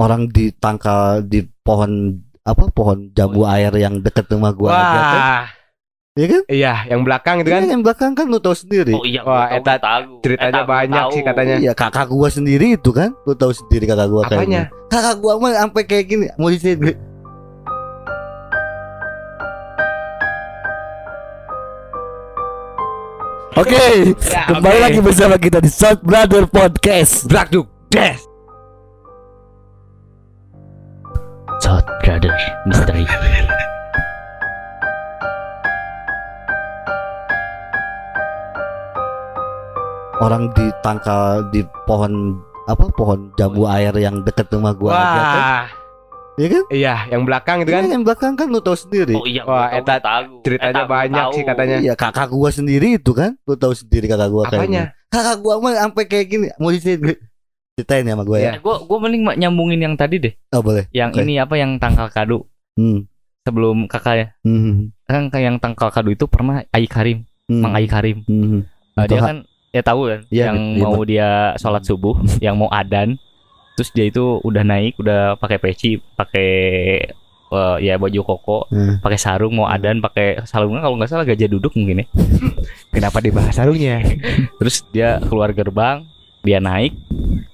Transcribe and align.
orang 0.00 0.26
ditangkal 0.26 1.20
di 1.22 1.44
pohon 1.60 2.16
apa 2.40 2.72
pohon 2.72 3.12
jambu 3.12 3.44
air 3.44 3.68
yang 3.76 4.00
deket 4.00 4.24
rumah 4.26 4.50
gua 4.50 4.72
aja 4.72 4.80
kan 4.80 5.04
Wah, 5.12 5.44
ya 6.16 6.26
kan 6.26 6.42
iya, 6.48 6.74
yang 6.88 7.00
belakang 7.04 7.36
itu 7.38 7.48
Iya, 7.48 7.54
kan. 7.54 7.68
yang 7.68 7.82
belakang 7.84 8.10
kan 8.12 8.26
lu 8.26 8.40
tahu 8.40 8.56
sendiri 8.56 8.96
Oh 8.96 9.04
iya, 9.04 9.20
Wah, 9.20 9.46
eta 9.46 9.76
ceritanya 10.18 10.52
Eta 10.56 10.66
banyak 10.66 11.02
tahu. 11.04 11.12
sih 11.12 11.22
katanya. 11.22 11.54
iya 11.60 11.72
kakak 11.72 12.08
gua 12.08 12.28
sendiri 12.28 12.74
itu 12.74 12.90
kan 12.90 13.12
lu 13.22 13.36
tahu 13.36 13.52
sendiri 13.52 13.84
kakak 13.84 14.08
gua 14.08 14.22
kayak 14.24 14.40
Apanya? 14.40 14.62
gini. 14.66 14.88
kakak 14.88 15.16
gua 15.20 15.32
mah 15.36 15.52
sampai 15.54 15.82
kayak 15.84 16.04
gini 16.08 16.26
mau 16.34 16.48
di 16.48 16.58
sini 16.58 16.90
Oke, 23.52 24.14
Ya, 24.24 24.46
kembali 24.46 24.78
lagi 24.80 24.98
bersama 25.02 25.34
kita 25.36 25.58
di 25.58 25.68
South 25.68 26.00
Brother 26.00 26.46
Podcast. 26.46 27.26
Black 27.26 27.50
Duke 27.50 27.68
Des. 27.90 28.29
South 31.70 31.86
Brother 32.02 32.34
Misteri. 32.66 33.06
Orang 40.18 40.50
ditangkal 40.50 41.46
di 41.54 41.62
pohon 41.86 42.42
apa 42.66 42.90
pohon 42.90 43.30
jambu 43.38 43.70
air 43.70 43.94
yang 43.94 44.18
deket 44.26 44.50
rumah 44.50 44.74
gua 44.74 44.90
aja 44.90 45.06
kan 45.06 45.22
Wah, 45.38 45.64
ya 46.34 46.46
kan 46.50 46.62
iya, 46.74 46.94
yang 47.06 47.22
belakang 47.22 47.62
itu 47.62 47.70
Iya, 47.70 47.78
kan. 47.78 47.86
yang 47.86 48.02
belakang 48.02 48.32
kan 48.34 48.46
lu 48.50 48.58
tahu 48.58 48.74
sendiri 48.74 49.14
Oh 49.14 49.22
iya, 49.22 49.46
Wah, 49.46 49.70
tahu, 49.70 49.78
eta 49.78 49.94
tahu. 50.02 50.30
ceritanya 50.42 50.74
Eta 50.74 50.82
gua 50.82 50.90
banyak 50.90 51.22
tahu. 51.22 51.34
sih 51.38 51.42
katanya. 51.46 51.76
Iya 51.78 51.94
kakak 51.94 52.28
gua 52.34 52.50
sendiri 52.50 52.98
itu 52.98 53.14
kan 53.14 53.38
Lu 53.46 53.54
tahu 53.54 53.78
sendiri 53.78 54.10
kakak 54.10 54.26
gua 54.26 54.42
kayak 54.50 54.58
Apanya? 54.58 54.82
gini. 54.90 55.06
Kakak 55.06 55.36
gua 55.38 55.54
mah 55.62 55.72
sampai 55.78 56.04
kayak 56.10 56.26
gini 56.26 56.46
Mau 56.58 56.74
di 56.74 56.82
sini 56.82 57.14
Ceritain 57.80 58.04
ya 58.04 58.12
sama 58.12 58.24
gua 58.24 58.38
ya 58.38 58.52
Eh, 58.54 58.60
gua 58.60 58.84
gua 58.84 58.98
mending 59.00 59.24
nyambungin 59.40 59.80
yang 59.80 59.94
tadi 59.96 60.20
deh. 60.20 60.34
Oh 60.52 60.60
boleh 60.60 60.84
Yang 60.92 61.10
Oke. 61.16 61.20
ini 61.24 61.34
apa 61.40 61.54
yang 61.56 61.80
tangkal 61.80 62.12
kado 62.12 62.44
hmm. 62.76 63.08
sebelum 63.42 63.88
kakak 63.88 64.14
ya. 64.14 64.26
Hmm. 64.44 64.92
Kan 65.04 65.32
kayak 65.32 65.44
yang 65.48 65.56
tangkal 65.56 65.88
kado 65.88 66.12
itu 66.12 66.28
pernah 66.28 66.60
Ai 66.70 66.84
Karim, 66.84 67.24
Hmm. 67.48 67.64
Mang 67.64 67.74
Ai 67.74 67.88
Karim. 67.88 68.22
Hmm. 68.28 68.62
Uh, 68.94 69.04
dia 69.08 69.16
Itu 69.18 69.24
kan 69.24 69.36
ya 69.70 69.82
tahu 69.82 70.00
kan 70.06 70.20
Iya, 70.28 70.44
yang 70.50 70.58
iya, 70.76 70.82
mau 70.82 71.00
dia 71.02 71.28
sholat 71.56 71.82
subuh, 71.82 72.14
yang 72.44 72.54
mau 72.54 72.68
adan. 72.70 73.16
Terus 73.74 73.90
dia 73.90 74.06
itu 74.06 74.38
udah 74.44 74.60
naik, 74.60 75.00
udah 75.00 75.40
pakai 75.40 75.56
peci, 75.56 75.96
pakai 75.96 76.50
eh, 77.50 77.76
ya 77.80 77.96
baju 77.96 78.20
koko, 78.22 78.58
Hmm. 78.70 79.00
pakai 79.00 79.18
sarung 79.18 79.56
mau 79.56 79.66
adan, 79.66 79.98
pakai 79.98 80.44
sarungnya 80.44 80.84
kalau 80.84 80.94
nggak 80.94 81.10
salah 81.10 81.24
gajah 81.24 81.48
duduk 81.48 81.74
mungkin 81.74 82.02
ya. 82.02 82.06
Kenapa 82.94 83.18
dibahas 83.18 83.56
sarungnya? 83.56 83.98
Terus 84.60 84.84
dia 84.92 85.18
keluar 85.26 85.50
gerbang, 85.50 86.06
dia 86.40 86.58
naik, 86.58 86.96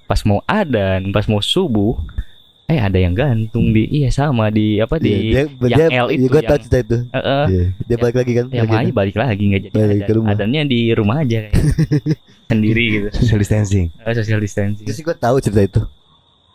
pas 0.03 0.21
mau 0.23 0.39
adan, 0.43 1.11
pas 1.11 1.25
mau 1.25 1.39
subuh, 1.39 1.99
eh 2.65 2.77
ada 2.77 2.95
yang 2.95 3.11
gantung 3.11 3.71
di 3.71 3.87
iya 3.87 4.07
sama 4.07 4.47
di 4.47 4.77
apa 4.77 4.95
di 4.95 5.31
Iya, 5.31 5.47
dia, 5.49 5.67
yang 5.69 5.89
dia, 5.89 5.99
L 6.01 6.07
itu 6.09 6.27
gua 6.27 6.39
tahu 6.39 6.47
yang- 6.49 6.61
cerita 6.61 6.77
itu. 6.79 6.97
Eh, 7.05 7.17
eh, 7.17 7.45
Iya, 7.47 7.65
Dia 7.77 7.89
Ya- 7.89 7.99
balik 7.99 8.15
lagi 8.15 8.31
kan? 8.33 8.45
Yang 8.47 8.65
lagi 8.65 8.75
Mai 8.83 8.91
balik 8.93 9.15
lagi 9.15 9.43
nggak 9.45 9.61
jadi 9.63 9.75
Balik 9.77 9.99
ke 10.01 10.13
rumah. 10.13 10.31
adannya 10.33 10.61
di 10.65 10.79
rumah 10.91 11.15
aja 11.19 11.37
kayak 11.43 11.53
sendiri 12.49 12.83
gitu. 12.93 13.07
Social 13.13 13.39
distancing. 13.39 13.87
Eh, 13.97 14.13
social 14.13 14.39
distancing. 14.39 14.85
Terus 14.85 14.99
gue 15.01 15.15
tahu 15.15 15.35
cerita 15.39 15.61
itu. 15.61 15.81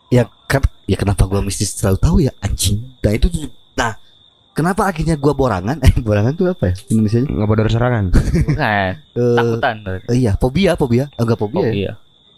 Ya 0.09 0.25
kan 0.45 0.61
Ya 0.83 0.93
kenapa 0.95 1.23
gua 1.23 1.39
mesti 1.39 1.63
selalu 1.63 1.97
tahu 1.97 2.15
ya 2.19 2.31
Anjing. 2.39 2.81
Nah 2.99 3.11
itu 3.11 3.27
tuh 3.27 3.47
Nah 3.73 3.97
Kenapa 4.51 4.85
akhirnya 4.85 5.15
gua 5.15 5.33
borangan? 5.33 5.81
Eh 5.81 5.97
borangan 5.97 6.33
tuh 6.33 6.45
apa 6.47 6.69
ya 6.69 6.75
Indonesia 6.87 7.23
Nggak 7.23 7.47
bodor 7.47 7.65
serangan. 7.67 8.13
bukan 8.13 8.93
takutan 9.33 9.75
berarti. 9.81 10.07
Iya 10.13 10.31
fobia 10.35 10.71
Fobia. 10.75 11.05
Enggak 11.15 11.37
oh 11.37 11.41
fobia 11.41 11.63
ya? 11.63 11.73
Iya 11.73 11.91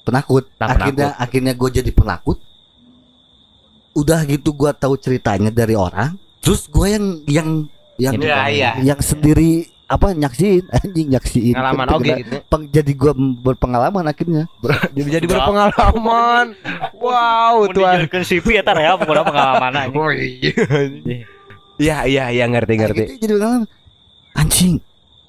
penakut 0.06 0.46
Nah, 0.56 0.70
akhirnya 0.70 1.08
akhirnya 1.18 1.52
gue 1.52 1.70
jadi 1.74 1.92
penakut 1.92 2.38
udah 3.92 4.22
gitu 4.24 4.52
gue 4.52 4.72
tahu 4.72 4.96
ceritanya 4.96 5.50
dari 5.50 5.74
orang 5.74 6.14
terus 6.40 6.68
gue 6.68 6.88
yang 6.88 7.06
yang 7.26 7.50
yang 7.96 8.14
Iya, 8.14 8.40
iya. 8.48 8.72
yang 8.84 9.00
sendiri 9.00 9.66
apa 9.86 10.12
nyaksiin 10.12 10.66
anjing 10.78 11.08
nyaksiin 11.10 11.54
Pengalaman 11.54 11.88
oke 11.90 12.14
gitu. 12.14 12.36
peng- 12.46 12.70
jadi 12.70 12.92
gue 12.92 13.12
berpengalaman 13.40 14.04
akhirnya 14.04 14.44
Jadi 14.96 15.10
jadi 15.12 15.26
berpengalaman. 15.26 16.46
Wow, 16.96 17.70
tuan. 17.70 18.04
dijadikan 18.04 18.22
CV 18.22 18.46
ya 18.52 18.64
tar 18.64 18.78
ya 18.78 18.94
pokoknya 18.94 19.24
pengalaman 19.24 19.72
Oh 19.92 20.12
iya. 20.12 20.52
Iya 21.76 21.98
iya 22.04 22.24
iya 22.32 22.46
ngerti 22.46 22.74
ngerti. 22.76 23.02
Akhirnya 23.06 23.20
jadi 23.22 23.34
pengalaman 23.34 23.64
anjing 24.34 24.74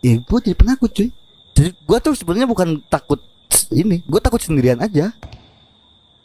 ya 0.00 0.14
gue 0.18 0.38
jadi 0.42 0.56
penakut 0.56 0.90
cuy 0.90 1.08
jadi 1.52 1.70
gue 1.70 1.98
tuh 2.00 2.12
sebenarnya 2.12 2.44
bukan 2.44 2.68
takut 2.84 3.22
ini 3.72 4.04
gue 4.04 4.20
takut 4.20 4.40
sendirian 4.40 4.80
aja. 4.80 5.12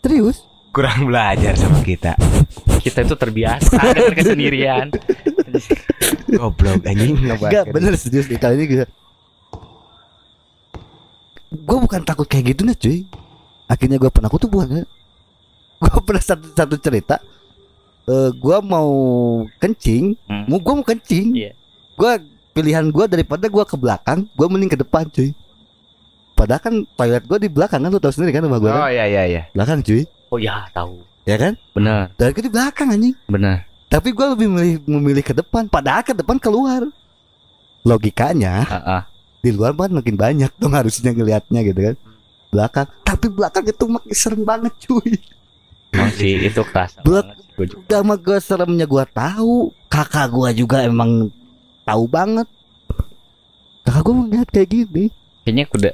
Serius? 0.02 0.44
Kurang 0.72 1.12
belajar 1.12 1.54
sama 1.60 1.84
kita. 1.84 2.16
kita 2.82 3.04
itu 3.06 3.16
terbiasa 3.16 3.76
dengan 3.96 4.16
kesendirian. 4.16 4.88
Goblok 6.32 6.88
anjing. 6.88 7.20
Enggak 7.20 7.70
bener 7.70 7.94
serius 8.00 8.28
nih 8.32 8.40
kali 8.40 8.56
ini 8.58 8.66
gue 8.68 8.88
Gue 11.52 11.78
bukan 11.84 12.02
takut 12.08 12.26
kayak 12.26 12.56
gitu 12.56 12.64
nih 12.64 12.78
cuy. 12.80 13.00
Akhirnya 13.68 14.00
gue 14.00 14.12
penakut 14.12 14.40
tuh 14.40 14.48
bukan 14.48 14.88
Gue 15.82 16.02
pernah 16.08 16.24
satu, 16.24 16.48
satu 16.56 16.76
cerita. 16.80 17.20
Eh 18.08 18.32
Gue 18.40 18.58
mau 18.64 18.90
kencing. 19.60 20.16
Hmm. 20.26 20.48
mau 20.48 20.58
Gue 20.64 20.74
mau 20.80 20.86
kencing. 20.88 21.36
Iya. 21.36 21.52
Gue 22.00 22.12
pilihan 22.56 22.88
gue 22.88 23.06
daripada 23.08 23.48
gue 23.48 23.64
ke 23.64 23.76
belakang 23.80 24.28
Gue 24.36 24.48
mending 24.52 24.72
ke 24.72 24.80
depan 24.80 25.08
cuy 25.08 25.32
Padahal 26.42 26.58
kan 26.60 26.74
toilet 26.92 27.22
gue 27.22 27.38
di 27.38 27.50
belakang 27.50 27.80
kan 27.80 27.90
Lu 27.90 28.02
tau 28.02 28.10
sendiri 28.10 28.34
kan 28.34 28.42
rumah 28.42 28.58
gue 28.58 28.66
Oh 28.66 28.82
kan? 28.82 28.90
iya 28.90 29.06
iya 29.06 29.24
iya. 29.24 29.42
Belakang 29.52 29.80
cuy. 29.80 30.02
Oh 30.28 30.38
ya 30.38 30.66
tahu. 30.72 31.06
Ya 31.22 31.38
kan? 31.38 31.54
Benar. 31.72 32.10
Dari 32.16 32.34
gue 32.34 32.44
di 32.44 32.50
belakang 32.50 32.88
anjing. 32.90 33.14
Benar. 33.28 33.62
Tapi 33.86 34.10
gue 34.10 34.26
lebih 34.28 34.48
memilih, 34.48 34.78
memilih 34.90 35.22
ke 35.22 35.34
depan 35.34 35.68
Padahal 35.68 36.02
ke 36.02 36.12
depan 36.12 36.36
keluar. 36.36 36.82
Logikanya 37.82 38.62
Ah, 38.64 38.78
ah. 38.78 39.02
di 39.38 39.50
luar 39.50 39.74
kan 39.74 39.90
makin 39.92 40.14
banyak 40.14 40.50
dong 40.56 40.72
harusnya 40.72 41.12
ngelihatnya 41.12 41.62
gitu 41.64 41.80
kan. 41.84 41.96
Belakang. 42.50 42.88
Tapi 43.04 43.26
belakang 43.28 43.64
itu 43.64 43.86
makin 43.86 44.14
serem 44.14 44.42
banget 44.42 44.74
cuy. 44.80 45.14
Emang 45.92 46.10
sih 46.12 46.40
itu 46.40 46.62
kerasa 46.64 47.02
Belak- 47.02 47.28
banget 47.28 47.50
Gua 47.52 47.66
juga. 47.68 47.82
udah 47.84 48.00
mah 48.02 48.18
gue 48.18 48.38
seremnya 48.40 48.86
gue 48.86 49.06
tahu. 49.08 49.56
Kakak 49.88 50.28
gue 50.28 50.50
juga 50.58 50.78
emang 50.82 51.30
tahu 51.84 52.04
banget. 52.08 52.48
Kakak 53.82 54.02
gue 54.02 54.14
ngeliat 54.16 54.48
kayak 54.48 54.70
gini. 54.70 55.06
Kayaknya 55.42 55.64
udah 55.68 55.94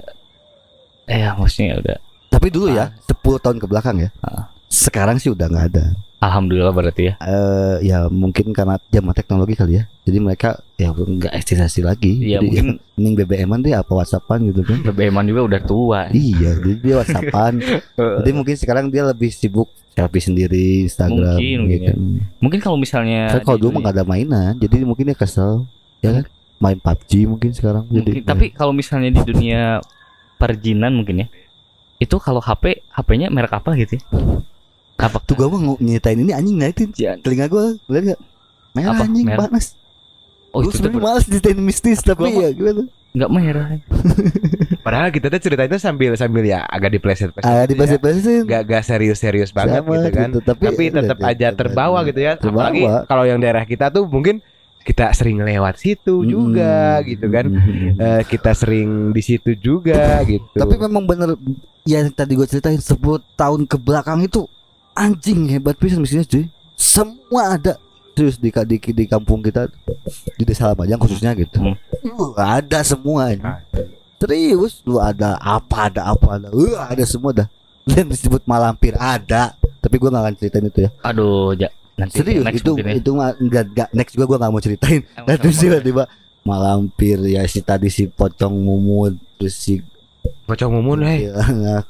ya, 1.07 1.33
maksudnya 1.33 1.79
udah 1.79 1.97
tapi 2.27 2.53
dulu 2.53 2.69
ya 2.69 2.91
10 3.07 3.17
tahun 3.41 3.57
ke 3.57 3.65
belakang 3.65 3.97
ya. 3.97 4.09
Ah. 4.21 4.51
sekarang 4.67 5.15
sih 5.17 5.31
udah 5.31 5.47
nggak 5.47 5.67
ada. 5.73 5.95
Alhamdulillah 6.19 6.75
berarti 6.75 7.07
ya. 7.07 7.13
Eh 7.23 7.87
ya 7.87 8.11
mungkin 8.11 8.51
karena 8.51 8.75
zaman 8.91 9.15
teknologi 9.15 9.55
kali 9.55 9.79
ya. 9.79 9.83
Jadi 10.03 10.17
mereka 10.19 10.59
ya 10.75 10.91
nggak 10.91 11.33
eksistasi 11.33 11.87
lagi. 11.87 12.19
Iya 12.19 12.43
jadi 12.43 12.45
mungkin 12.45 12.65
ya, 12.67 12.73
mending 12.99 13.15
BBM-an 13.15 13.59
deh 13.63 13.73
apa 13.73 13.89
WhatsAppan 13.89 14.51
gitu 14.51 14.61
kan. 14.67 14.79
BBM-an 14.83 15.25
juga 15.25 15.41
udah 15.47 15.61
tua. 15.63 16.01
Iya 16.11 16.59
jadi 16.59 16.77
dia 16.83 16.95
WhatsAppan. 16.99 17.53
Jadi 18.21 18.31
mungkin 18.35 18.55
sekarang 18.59 18.85
dia 18.91 19.07
lebih 19.07 19.31
sibuk 19.31 19.71
selfie 19.97 20.21
sendiri 20.21 20.85
Instagram 20.85 21.41
Mungkin, 21.41 21.57
mungkin. 21.63 21.79
gitu. 21.81 21.91
mungkin 22.37 22.59
kalau 22.61 22.77
misalnya 22.77 23.33
Kan 23.33 23.41
kalau 23.41 23.57
dulu 23.57 23.69
mah 23.73 23.81
dunia- 23.81 23.87
gak 23.89 23.95
ada 23.97 24.05
mainan, 24.05 24.53
jadi 24.61 24.85
mungkin 24.85 25.09
dia 25.09 25.17
kesel, 25.17 25.65
ya 26.05 26.21
kan? 26.21 26.23
Main 26.61 26.77
PUBG 26.77 27.11
mungkin 27.25 27.49
sekarang 27.49 27.89
mungkin, 27.89 28.21
jadi. 28.21 28.21
tapi 28.21 28.53
kalau 28.53 28.69
misalnya 28.73 29.09
di 29.09 29.21
dunia 29.25 29.81
perjinan 30.37 30.93
mungkin 30.93 31.25
ya 31.25 31.27
itu 31.97 32.15
kalau 32.17 32.37
HP 32.37 32.85
HP-nya 32.87 33.27
merek 33.27 33.51
apa 33.51 33.73
gitu 33.73 33.97
ya? 33.97 34.03
apa 34.97 35.17
tuh 35.19 35.33
gua 35.33 35.49
mau 35.49 35.77
nyetain 35.77 36.17
ini 36.17 36.31
anjing 36.31 36.57
ngeliatin 36.57 36.89
Jangan. 36.89 37.17
telinga 37.21 37.45
gua, 37.47 37.73
lihat 37.85 38.03
gak? 38.13 38.19
Merah 38.73 38.93
Apa? 38.93 39.03
anjing 39.03 39.25
Merah? 39.25 39.39
panas. 39.43 39.65
oh 40.49 40.61
Gua 40.61 40.61
itu 40.63 40.69
tuh 40.71 40.77
sebenarnya 40.79 41.01
males 41.03 41.25
nyetain 41.25 41.59
mistis 41.59 41.99
tapi 42.01 42.21
Gua 42.21 42.29
mah- 42.31 42.43
ya 42.43 42.49
gimana? 42.51 42.83
nggak 43.17 43.31
merah 43.33 43.65
Padahal 44.85 45.09
kita 45.09 45.27
tuh 45.27 45.41
ceritanya 45.41 45.77
sambil 45.77 46.13
sambil 46.13 46.45
ya 46.45 46.61
agak 46.63 46.93
dipleset 46.93 47.33
di 47.33 47.73
ya. 47.73 47.97
basit 47.97 47.99
Gak 48.45 48.61
gak 48.63 48.83
serius-serius 48.85 49.49
banget 49.51 49.81
Sama 49.81 49.93
gitu 49.97 50.09
kan. 50.13 50.29
gitu, 50.29 50.39
tapi, 50.45 50.63
Tapi 50.63 50.83
tetap 50.93 51.17
aja 51.19 51.47
terbawa 51.51 51.99
gitu 52.05 52.19
ya. 52.19 52.37
Terbawa. 52.37 52.69
Apalagi 52.69 52.83
kalau 53.09 53.23
yang 53.25 53.41
daerah 53.41 53.65
kita 53.65 53.89
tuh 53.89 54.05
mungkin 54.05 54.39
kita 54.87 55.11
sering 55.11 55.43
lewat 55.43 55.75
situ 55.75 56.23
juga 56.23 56.97
Hmm. 56.97 57.05
gitu 57.05 57.25
kan. 57.27 57.45
Hmm. 57.51 57.91
Eh, 57.99 58.21
kita 58.23 58.55
sering 58.55 59.11
di 59.11 59.19
situ 59.19 59.51
juga 59.53 60.23
gitu. 60.23 60.55
Tapi 60.55 60.79
memang 60.79 61.03
bener 61.03 61.35
yang 61.83 62.07
tadi 62.09 62.39
gue 62.39 62.47
ceritain 62.47 62.79
10 62.79 62.95
tahun 63.35 63.67
ke 63.67 63.75
belakang 63.75 64.23
itu 64.23 64.47
anjing 64.95 65.51
hebat 65.51 65.75
pisan 65.75 65.99
mesinnya 65.99 66.23
cuy. 66.23 66.47
Semua 66.73 67.59
ada 67.59 67.75
serius 68.15 68.39
di, 68.39 68.49
di 68.49 68.77
di 68.81 69.05
kampung 69.05 69.43
kita 69.43 69.67
di 70.33 70.43
desa 70.47 70.71
Lamajang 70.71 70.97
khususnya 70.97 71.35
gitu. 71.35 71.59
Hmm. 71.59 71.75
Uh, 72.15 72.31
ada 72.33 72.79
semua. 72.81 73.35
Ah. 73.43 73.59
Serius 74.17 74.81
lu 74.87 74.97
ada 74.97 75.35
apa 75.37 75.91
ada 75.91 76.07
apa 76.09 76.39
ada. 76.39 76.47
Uh, 76.49 76.73
ada 76.79 77.03
semua 77.03 77.35
dah. 77.35 77.47
Dan 77.83 78.07
disebut 78.07 78.41
malampir 78.43 78.95
ada. 78.95 79.53
Tapi 79.77 79.95
gua 79.95 80.11
gak 80.11 80.23
akan 80.25 80.35
ceritain 80.35 80.67
itu 80.67 80.79
ya. 80.83 80.89
aduh 80.99 81.55
ja, 81.55 81.69
nanti 81.97 82.13
Serius 82.15 82.45
next 82.45 82.61
itu 82.61 82.71
mungkin 82.71 82.87
ya. 82.87 82.95
itu 82.95 83.11
mah 83.11 83.29
enggak 83.35 83.63
enggak 83.67 83.89
next 83.91 84.11
juga 84.13 84.25
gua 84.25 84.37
gak 84.39 84.51
mau 84.51 84.61
ceritain. 84.61 85.01
Terus 85.35 85.51
sama- 85.51 85.63
tiba-tiba 85.63 86.03
malampir 86.41 87.17
ya 87.25 87.41
si 87.43 87.59
tadi 87.59 87.87
si 87.87 88.05
pocong 88.05 88.53
mumut 88.53 89.11
terus 89.35 89.53
si 89.53 89.81
Pocong 90.43 90.71
mumun 90.73 91.03
eh. 91.03 91.27
Ya, 91.27 91.83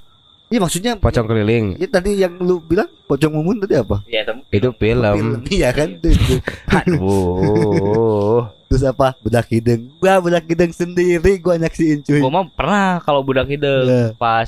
Iya 0.48 0.60
maksudnya 0.60 0.94
Pocong 0.96 1.26
keliling. 1.26 1.76
Ya 1.76 1.88
tadi 1.88 2.16
yang 2.16 2.38
lu 2.38 2.58
bilang 2.60 2.88
pocong 3.04 3.30
mumun 3.30 3.60
tadi 3.60 3.76
apa? 3.76 4.00
ya 4.06 4.24
tem- 4.24 4.46
Itu 4.48 4.72
film. 4.74 5.44
Iya 5.48 5.70
kan 5.72 5.98
tuh, 5.98 6.14
tuh. 6.24 6.40
Aduh. 6.72 8.48
Terus 8.68 8.84
apa? 8.84 9.16
Bedak 9.20 9.48
hidung. 9.48 9.92
Gua 9.98 10.20
bedak 10.20 10.46
hidung 10.46 10.72
sendiri 10.72 11.38
gua 11.38 11.58
nyaksiin 11.58 12.00
cuy. 12.02 12.20
gua 12.20 12.32
mah 12.32 12.46
pernah 12.50 12.88
kalau 13.00 13.22
budak 13.22 13.48
hidung 13.48 13.86
Ya. 13.86 14.12
pas 14.14 14.48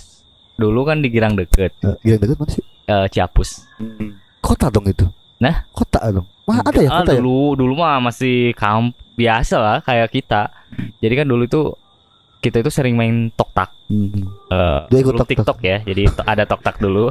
dulu 0.56 0.84
kan 0.84 1.00
di 1.00 1.08
Girang 1.08 1.34
deket 1.34 1.72
Eh, 1.80 1.96
Gila 2.02 2.18
deket 2.18 2.38
mana 2.38 2.52
sih? 2.52 2.64
eh, 2.86 3.08
Ciapus 3.10 3.50
Kota 4.40 4.68
dong 4.68 4.86
itu. 4.86 5.06
Nah? 5.40 5.64
Kota 5.70 6.00
dong. 6.10 6.28
Wah 6.44 6.60
ada 6.60 6.76
ya 6.76 6.90
Ah, 6.90 7.00
kota 7.02 7.12
ya? 7.12 7.18
dulu 7.18 7.56
dulu 7.56 7.74
mah 7.78 8.02
masih 8.02 8.52
kamp 8.54 8.92
biasa 9.14 9.56
lah 9.56 9.78
kayak 9.80 10.10
kita 10.10 10.50
jadi 10.98 11.14
kan 11.18 11.28
dulu 11.28 11.44
itu 11.44 11.62
kita 12.40 12.60
itu 12.60 12.70
sering 12.70 12.96
main 12.96 13.32
tok 13.32 13.52
tak 13.52 13.70
Hmm. 13.86 14.30
Eh, 14.48 14.80
Dia 14.88 15.00
ikut 15.00 15.18
tok-tak. 15.18 15.30
TikTok 15.36 15.58
ya 15.62 15.82
jadi 15.82 16.04
to- 16.08 16.22
ada 16.24 16.46
tok 16.46 16.62
tak 16.62 16.78
dulu 16.78 17.10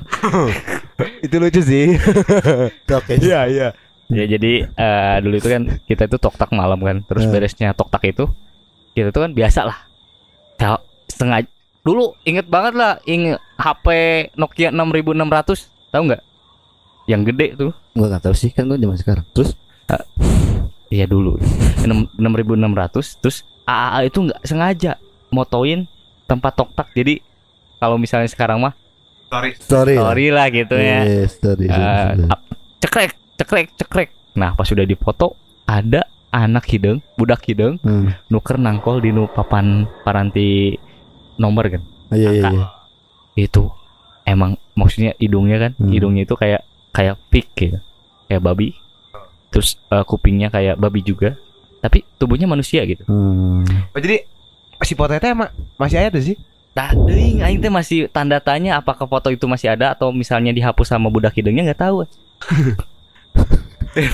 Itu 1.25 1.37
lucu 1.37 1.59
sih. 1.59 1.99
Oke. 2.99 3.19
Iya, 3.19 3.41
iya. 3.47 3.69
ya 4.09 4.25
jadi 4.27 4.53
eh, 4.65 5.17
dulu 5.19 5.35
itu 5.37 5.49
kan 5.49 5.63
kita 5.85 6.07
itu 6.07 6.17
tok 6.17 6.35
tak 6.35 6.49
malam 6.51 6.79
kan 6.79 7.03
terus 7.03 7.23
Eh. 7.23 7.29
beresnya 7.29 7.73
tok 7.73 7.91
tak 7.91 8.07
itu 8.07 8.31
kita 8.93 9.11
itu 9.11 9.19
kan 9.19 9.33
biasa 9.33 9.61
lah 9.65 9.79
Ya, 10.57 10.79
setengah 11.07 11.47
dulu 11.81 12.15
inget 12.23 12.47
banget 12.47 12.75
lah 12.75 12.99
inget 13.05 13.39
HP 13.55 13.87
Nokia 14.35 14.71
6600 14.71 15.67
tahu 15.89 16.03
nggak 16.05 16.23
yang 17.09 17.25
gede 17.25 17.57
tuh 17.57 17.73
Gua 17.91 18.07
nggak 18.07 18.23
tahu 18.23 18.35
sih 18.35 18.51
kan 18.51 18.65
gua 18.65 18.77
zaman 18.77 18.95
sekarang. 18.95 19.25
Terus 19.33 19.57
Iya 20.89 21.05
dulu 21.05 21.37
enam 21.83 22.09
enam 22.11 22.33
ribu 22.33 22.53
enam 22.53 22.73
ratus 22.73 23.17
terus 23.17 23.45
AAA 23.63 24.09
itu 24.09 24.19
nggak 24.23 24.41
sengaja 24.43 24.93
motoin 25.29 25.85
tempat 26.25 26.53
tok 26.55 26.73
tak 26.73 26.89
jadi 26.93 27.21
kalau 27.77 27.97
misalnya 27.97 28.25
sekarang 28.27 28.57
mah 28.59 28.73
story. 29.29 29.53
lah. 29.95 30.03
sorry 30.07 30.27
lah 30.31 30.47
gitu 30.49 30.73
ya 30.73 31.05
Yes, 31.05 31.37
story. 31.37 31.69
Eh, 31.69 31.77
story. 31.77 32.25
ap- 32.27 32.49
cekrek 32.81 33.11
cekrek 33.37 33.67
cekrek 33.77 34.09
nah 34.33 34.53
pas 34.53 34.65
sudah 34.65 34.83
dipoto 34.83 35.37
ada 35.65 36.09
anak 36.31 36.65
hidung 36.67 37.05
budak 37.15 37.45
hidung 37.45 37.77
Hmm. 37.79 38.17
nuker 38.27 38.57
nangkol 38.57 38.97
di 38.99 39.13
nu 39.13 39.29
papan 39.29 39.85
paranti 40.01 40.73
nomor 41.37 41.69
kan 41.69 41.85
Iya 42.09 42.33
iya 42.35 42.49
iya. 42.49 42.67
itu 43.37 43.69
emang 44.25 44.57
maksudnya 44.73 45.13
hidungnya 45.17 45.61
kan 45.61 45.73
Hmm. 45.77 45.93
hidungnya 45.93 46.25
itu 46.25 46.33
kayak 46.33 46.65
kayak 46.91 47.17
pig 47.29 47.47
gitu 47.51 47.79
kayak 48.27 48.41
babi 48.41 48.75
terus 49.49 49.77
eh, 49.87 50.03
kupingnya 50.03 50.49
kayak 50.49 50.75
babi 50.75 51.01
juga 51.01 51.37
tapi 51.79 52.03
tubuhnya 52.17 52.45
manusia 52.45 52.83
gitu 52.83 53.03
Hmm. 53.05 53.63
Oh, 53.91 53.99
jadi 53.99 54.27
si 54.79 54.93
foto 54.93 55.11
itu 55.11 55.25
emang 55.25 55.49
masih 55.75 55.99
ada 56.01 56.19
sih? 56.19 56.39
Nah, 56.71 56.95
ding, 56.95 57.41
aing 57.41 57.59
teh 57.59 57.67
masih 57.69 58.07
tanda 58.07 58.39
tanya 58.39 58.77
apakah 58.77 59.03
foto 59.05 59.27
itu 59.29 59.43
masih 59.45 59.67
ada 59.69 59.91
atau 59.91 60.11
misalnya 60.11 60.51
dihapus 60.51 60.87
sama 60.87 61.09
budak 61.09 61.33
hidungnya 61.33 61.67
nggak 61.67 61.81
tahu. 61.81 62.07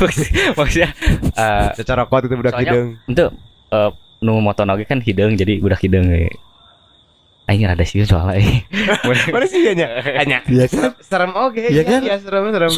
Maksud- 0.00 0.32
Maksudnya 0.54 0.88
eh 1.34 1.68
Secara 1.74 2.04
kuat 2.04 2.24
itu 2.24 2.34
budak 2.34 2.52
Soalnya- 2.54 2.72
hidung. 2.72 2.88
untuk 3.04 3.28
eh 3.68 3.90
nu 4.20 4.40
moto 4.40 4.62
oge 4.62 4.84
kan 4.84 4.98
hidung 4.98 5.34
jadi 5.34 5.60
budak 5.60 5.80
hidung 5.82 6.08
we. 6.08 6.32
Aing 7.44 7.62
rada 7.62 7.82
sih 7.82 8.00
soalnya. 8.02 8.64
Mana 9.32 9.44
sih 9.44 9.60
hanya? 9.64 10.00
Hanya. 10.00 10.40
Iya 10.44 10.64
kan? 10.66 10.90
Serem 10.98 11.32
oke. 11.32 11.60
Iya 11.60 11.82
kan? 11.82 12.00
Iya, 12.00 12.16
serem 12.18 12.48
serem. 12.50 12.72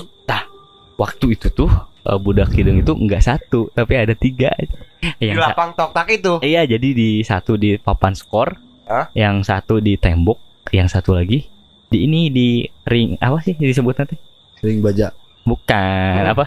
Waktu 0.97 1.27
itu 1.33 1.49
tuh 1.51 1.69
eh, 2.03 2.17
budak 2.17 2.51
hidung 2.51 2.81
itu 2.81 2.91
nggak 2.91 3.21
satu 3.21 3.69
tapi 3.71 3.95
ada 3.95 4.13
tiga. 4.13 4.49
Di 4.57 5.29
Yang 5.29 5.39
sa- 5.39 5.45
lapang 5.53 5.71
tok 5.73 5.91
tak 5.93 6.09
itu. 6.11 6.41
iya 6.41 6.65
jadi 6.65 6.89
di 6.91 7.21
satu 7.21 7.55
di 7.55 7.77
papan 7.77 8.11
skor, 8.13 8.57
Hah? 8.85 9.13
yang 9.13 9.41
satu 9.41 9.79
di 9.79 9.95
tembok, 9.95 10.41
yang 10.73 10.89
satu 10.89 11.13
lagi 11.13 11.47
di 11.87 12.03
ini 12.03 12.27
di 12.27 12.49
ring 12.83 13.15
apa 13.17 13.39
sih 13.39 13.55
disebut 13.55 13.93
nanti? 13.95 14.17
Sering 14.59 14.81
baca. 14.81 15.13
Bukan 15.45 16.17
Hmm. 16.19 16.33
apa? 16.33 16.45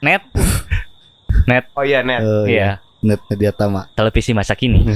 Net. 0.00 0.22
Oh 1.74 1.84
iya, 1.84 2.00
net. 2.00 2.22
Oh, 2.22 2.46
Iya. 2.46 2.78
Net 2.78 2.87
media 3.00 3.50
tama. 3.50 3.86
televisi 3.94 4.34
masa 4.34 4.52
kini. 4.52 4.82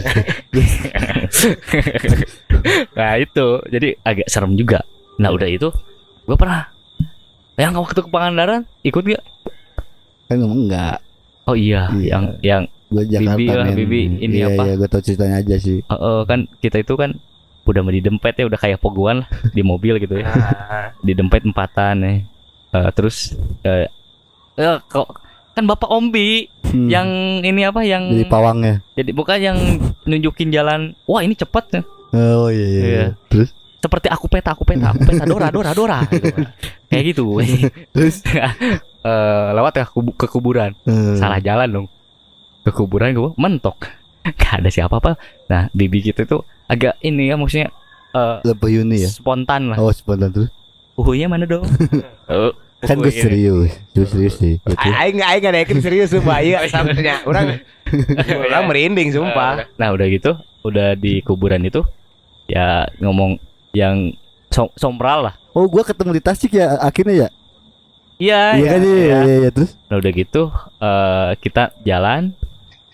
nah 2.98 3.18
itu 3.18 3.46
jadi 3.68 3.88
agak 4.02 4.26
serem 4.28 4.54
juga. 4.54 4.82
Nah 5.18 5.30
udah 5.30 5.48
itu 5.48 5.68
gue 6.22 6.36
pernah 6.38 6.70
yang 7.54 7.76
waktu 7.76 8.00
ke 8.00 8.08
Pangandaran 8.08 8.64
ikut 8.82 9.02
gak? 9.04 9.22
Kan 10.26 10.36
ngomong 10.40 10.66
enggak. 10.66 10.98
Oh 11.44 11.58
iya, 11.58 11.90
Iya. 11.92 12.10
yang 12.16 12.24
yang 12.40 12.62
Gue 12.86 13.04
Jakarta 13.08 13.40
Bibi 13.40 13.46
lah. 13.48 13.66
Bibi. 13.72 14.00
Ini 14.20 14.34
iya, 14.36 14.46
apa? 14.52 14.62
Iya, 14.62 14.74
gue 14.76 14.88
tau 14.88 15.00
ceritanya 15.00 15.36
aja 15.40 15.56
sih. 15.56 15.78
eh, 15.80 15.94
eh, 15.94 16.20
kan 16.28 16.44
kita 16.60 16.76
itu 16.80 16.94
kan 16.94 17.10
udah 17.62 17.80
mau 17.80 17.94
didempet 17.94 18.34
ya 18.36 18.44
udah 18.46 18.58
kayak 18.58 18.78
poguan 18.78 19.22
lah 19.24 19.28
di 19.50 19.62
mobil 19.62 19.96
gitu 19.96 20.20
ya. 20.20 20.28
Ah, 20.28 20.86
Didempet 21.00 21.42
empatan 21.42 21.96
ya. 22.04 22.12
Eh, 22.72 22.90
terus 22.92 23.32
eh 23.62 23.88
eh, 24.56 24.76
kok 24.86 25.08
kan 25.52 25.64
Bapak 25.64 25.88
Ombi 25.88 26.48
Hmm. 26.64 26.88
yang 26.88 27.04
ini 27.38 27.62
apa 27.62 27.84
yang 27.84 28.08
jadi 28.08 28.24
pawangnya. 28.26 28.80
jadi 28.94 29.12
bukan 29.12 29.36
yang 29.36 29.58
nunjukin 30.02 30.48
jalan 30.48 30.96
wah 31.04 31.20
ini 31.20 31.34
cepet 31.34 31.64
ya 31.70 31.82
Oh 32.10 32.48
iya 32.48 32.64
iya. 32.64 32.80
Iya. 32.80 32.88
iya. 32.88 33.06
Terus 33.26 33.52
seperti 33.76 34.08
aku 34.08 34.24
peta 34.26 34.50
aku 34.50 34.64
peta 34.64 34.88
aku 34.88 35.04
peta 35.04 35.24
dora 35.26 35.48
dora 35.48 35.72
dora 35.72 36.00
gitu. 36.08 36.32
kayak 36.86 37.04
gitu 37.06 37.24
terus 37.90 38.24
Eh, 39.02 39.48
lewat 39.52 39.74
ke, 39.74 39.84
kubu- 39.90 40.14
ke 40.14 40.24
kuburan 40.24 40.78
eh, 40.80 41.18
salah 41.18 41.36
jalan 41.38 41.66
dong 41.66 41.86
ke 42.62 42.70
kuburan 42.70 43.10
gue 43.12 43.34
mentok 43.34 43.74
gak 44.38 44.62
ada 44.62 44.70
siapa 44.70 44.96
apa 44.96 45.18
nah 45.44 45.66
bibi 45.68 45.98
kita 46.00 46.22
itu 46.22 46.38
agak 46.64 46.96
ini 47.00 47.26
ya 47.26 47.34
maksudnya 47.34 47.68
eh, 48.12 48.38
lebih 48.44 48.80
uni 48.80 49.02
ya. 49.02 49.10
spontan 49.10 49.68
lah 49.68 49.76
Oh 49.76 49.90
spontan 49.90 50.30
terus. 50.30 50.48
uhunya 50.94 51.26
mana 51.26 51.44
dong 51.44 51.66
Eh, 52.24 52.52
Kan 52.82 52.98
gue 52.98 53.08
serius. 53.08 53.70
Gue 53.90 54.04
serius 54.04 54.34
sih. 54.36 54.58
Gitu. 54.58 54.74
Aing 54.76 55.16
nggak 55.16 55.28
aing 55.28 55.42
nggak 55.42 55.54
yakin 55.62 55.78
serius 55.78 56.08
sumpah. 56.10 56.38
Iya, 56.38 56.58
seharusnya 56.70 57.22
orang 57.22 57.62
orang 58.46 58.62
merinding 58.66 59.10
sumpah. 59.10 59.66
nah 59.74 59.90
udah 59.90 60.06
gitu 60.06 60.32
udah 60.62 60.94
di 60.94 61.20
kuburan 61.20 61.60
itu 61.60 61.82
ya 62.44 62.82
ngomong 62.98 63.36
yang 63.70 64.10
som- 64.48 64.72
sombral 64.74 65.24
lah 65.24 65.34
Oh 65.52 65.64
gue 65.64 65.82
ketemu 65.82 66.16
di 66.16 66.22
Tasik 66.22 66.52
ya 66.52 66.78
akhirnya 66.78 67.14
ya. 67.18 67.28
iya 68.16 68.40
Iya 68.54 68.68
kan 68.68 68.80
iya 68.80 68.96
iya 68.96 69.18
iya, 69.20 69.36
iya. 69.38 69.50
terus. 69.50 69.74
Nah 69.84 69.96
udah 69.96 70.10
gitu 70.10 70.42
eh 70.78 71.30
kita 71.38 71.62
jalan 71.82 72.32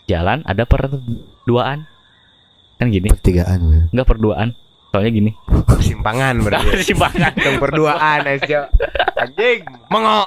jalan 0.04 0.40
ada 0.42 0.64
perduaan 0.64 1.84
kan 2.74 2.86
gini 2.88 3.08
Pertigaan 3.08 3.58
gue. 3.62 3.80
nggak 3.90 4.06
perduaan 4.06 4.56
soalnya 4.88 5.10
gini 5.10 5.30
Simpangan 5.78 6.34
berarti. 6.40 6.80
simpangan 6.88 7.32
Teng 7.34 7.56
berduaan 7.58 8.20
aja. 8.20 8.66
Anjing, 9.14 9.62
mengok. 9.86 10.26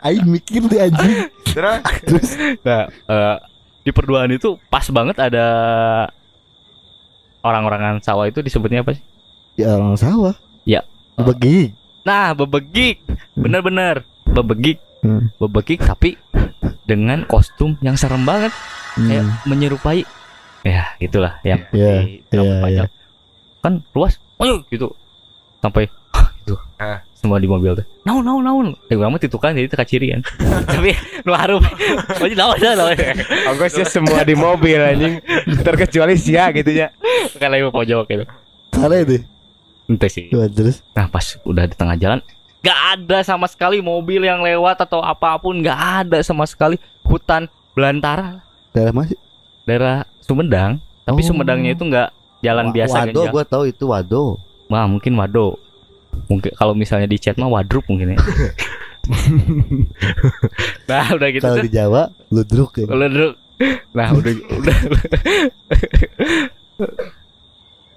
Aing 0.00 0.26
mikir 0.26 0.66
deh 0.66 0.80
anjing. 0.80 1.30
Terus 1.46 2.28
nah 2.60 2.86
eh, 2.86 3.36
di 3.80 3.90
perduaan 3.90 4.30
itu 4.30 4.58
pas 4.66 4.84
banget 4.86 5.16
ada 5.16 5.46
orang-orangan 7.40 8.00
sawah 8.00 8.26
itu 8.26 8.40
disebutnya 8.40 8.80
apa 8.80 8.92
sih 8.92 9.04
Ya 9.56 9.74
orang 9.74 9.96
sawah. 9.96 10.34
Ya. 10.64 10.84
Bagi. 11.14 11.76
nah 12.00 12.32
bebegik 12.32 13.04
bener-bener 13.34 14.00
bebegik 14.24 14.80
Hmm. 15.00 15.32
bebegik 15.36 15.80
tapi 15.80 16.20
dengan 16.84 17.24
kostum 17.24 17.76
yang 17.80 17.96
serem 17.96 18.20
banget 18.20 18.52
kayak 18.94 19.24
Hmm. 19.24 19.32
menyerupai 19.44 20.04
ya 20.60 20.92
itulah 20.96 21.40
yang 21.40 21.64
Iya, 21.72 21.92
di 21.98 22.20
drama 22.26 22.44
iya, 22.46 22.60
panjang. 22.60 22.88
Kan 23.60 23.84
luas 23.90 24.16
ayo 24.38 24.64
gitu 24.66 24.92
sampai 25.58 25.86
gitu 26.40 26.56
Ah. 26.76 27.04
semua 27.12 27.36
di 27.36 27.44
mobil 27.44 27.76
tuh 27.76 27.84
naon 28.02 28.24
naon 28.24 28.40
naon 28.40 28.66
eh 28.88 28.96
gue 28.96 29.04
mah 29.04 29.20
kan 29.20 29.52
jadi 29.52 29.68
teka 29.68 29.84
ciri 29.84 30.10
kan 30.10 30.20
tapi 30.72 30.96
lu 31.22 31.32
harum 31.32 31.60
oh 31.60 32.26
naon 32.26 32.56
naon 32.56 32.76
naon 32.78 32.96
Ongkosnya 33.46 33.84
semua 33.84 34.24
di 34.24 34.32
mobil 34.32 34.76
anjing. 34.76 35.20
Terkecuali 35.60 36.16
sia 36.16 36.48
gitu 36.50 36.72
ya. 36.72 36.88
kan 37.36 37.52
lagi 37.52 37.64
pojok 37.66 38.04
gitu 38.06 38.24
Salah 38.72 39.04
deh. 39.04 39.22
ente 39.86 40.08
sih 40.08 40.32
terus. 40.48 40.80
nah 40.90 41.06
pas 41.06 41.36
udah 41.42 41.64
di 41.64 41.74
tengah 41.74 41.94
jalan 41.94 42.20
Gak 42.60 42.76
ada 42.94 43.20
sama 43.20 43.44
sekali 43.44 43.80
mobil 43.80 44.20
yang 44.20 44.40
lewat 44.40 44.80
atau 44.80 45.00
apa 45.00 45.36
pun 45.36 45.60
Gak 45.60 45.76
ada 46.06 46.18
sama 46.20 46.44
sekali 46.44 46.76
hutan 47.02 47.44
belantara 47.72 48.40
Daerah 48.70 48.92
masih. 48.92 49.18
daerah 49.62 50.02
Sumedang 50.20 50.80
tapi 51.02 51.20
Oh. 51.20 51.26
Sumedangnya 51.26 51.74
itu 51.74 51.82
nggak 51.82 52.08
jalan 52.40 52.70
Wa- 52.70 52.74
biasa 52.74 52.96
Wado 53.08 53.20
gue 53.28 53.44
tahu 53.44 53.64
itu 53.68 53.84
Wado. 53.88 54.24
Wah 54.70 54.86
mungkin 54.86 55.18
wado. 55.18 55.58
Mungkin 56.30 56.54
kalau 56.54 56.78
misalnya 56.78 57.10
di 57.10 57.18
chat 57.18 57.34
mah 57.34 57.50
wadrup 57.50 57.82
mungkin 57.90 58.14
ya. 58.14 58.18
Nah 60.88 61.16
udah 61.16 61.28
gitu 61.32 61.42
Kalau 61.42 61.58
di 61.58 61.70
Jawa 61.72 62.02
ludruk 62.30 62.78
ya. 62.78 62.86
Lu 62.86 63.06
dulu 63.08 63.30
Nah 63.96 64.08
udah 64.14 64.32
udah. 64.60 64.76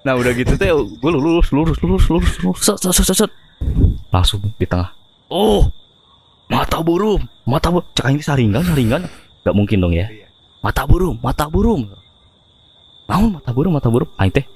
Nah 0.04 0.12
udah 0.18 0.32
gitu 0.34 0.52
tuh 0.56 0.66
Gue 0.98 1.10
lurus 1.12 1.48
lurus 1.52 1.78
lurus 1.80 2.04
lurus 2.08 2.34
lurus 2.40 2.60
set, 2.60 2.76
set, 2.80 2.92
set, 2.92 3.06
set, 3.06 3.16
set. 3.24 3.30
Langsung 4.10 4.42
di 4.58 4.66
tengah. 4.66 4.90
Oh 5.30 5.68
Mata 6.50 6.80
burung 6.82 7.24
Mata 7.46 7.70
burung 7.70 7.86
Cek 7.94 8.10
ini 8.10 8.24
saringan 8.24 8.64
saringan. 8.64 9.02
Gak 9.44 9.54
mungkin 9.54 9.78
dong 9.84 9.94
ya. 9.94 10.08
Mata 10.64 10.88
burung 10.88 11.20
Mata 11.20 11.46
burung 11.46 11.86
Namun 13.08 13.38
mata 13.40 13.50
burung 13.52 13.74
mata 13.76 13.88
burung. 13.92 14.08
Aing 14.16 14.32
teh 14.32 14.46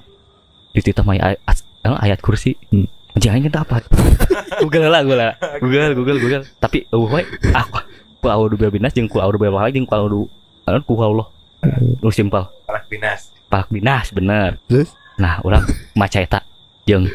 Dititah 0.73 1.03
ayat, 1.03 1.41
ayat 1.83 2.19
kursi. 2.23 2.55
Jangan 3.19 3.43
kita 3.43 3.67
apa 3.67 3.83
Google 4.63 4.87
lah 4.93 5.03
Google 5.03 5.19
lah. 5.19 5.37
Google 5.63 5.91
Google 5.97 6.19
Google. 6.23 6.43
Tapi 6.63 6.87
uh, 6.95 7.03
we 7.03 7.23
aku 7.51 7.81
ku 8.19 8.27
audu 8.31 8.55
binas 8.55 8.95
jeung 8.95 9.11
ku 9.11 9.19
audu 9.19 9.39
lagi 9.43 9.79
jeung 9.79 9.87
ku 9.89 9.95
audu 9.95 10.31
anu 10.69 10.79
ku 10.87 10.95
Allah. 11.03 11.27
Lu 11.99 12.15
simpel. 12.15 12.47
Parak 12.69 12.87
dinas. 12.87 13.35
palak 13.49 13.69
binas 13.73 14.13
bener. 14.13 14.61
Terus? 14.69 14.93
nah 15.19 15.43
orang 15.43 15.67
maca 15.99 16.23
eta 16.23 16.47
jeung 16.87 17.11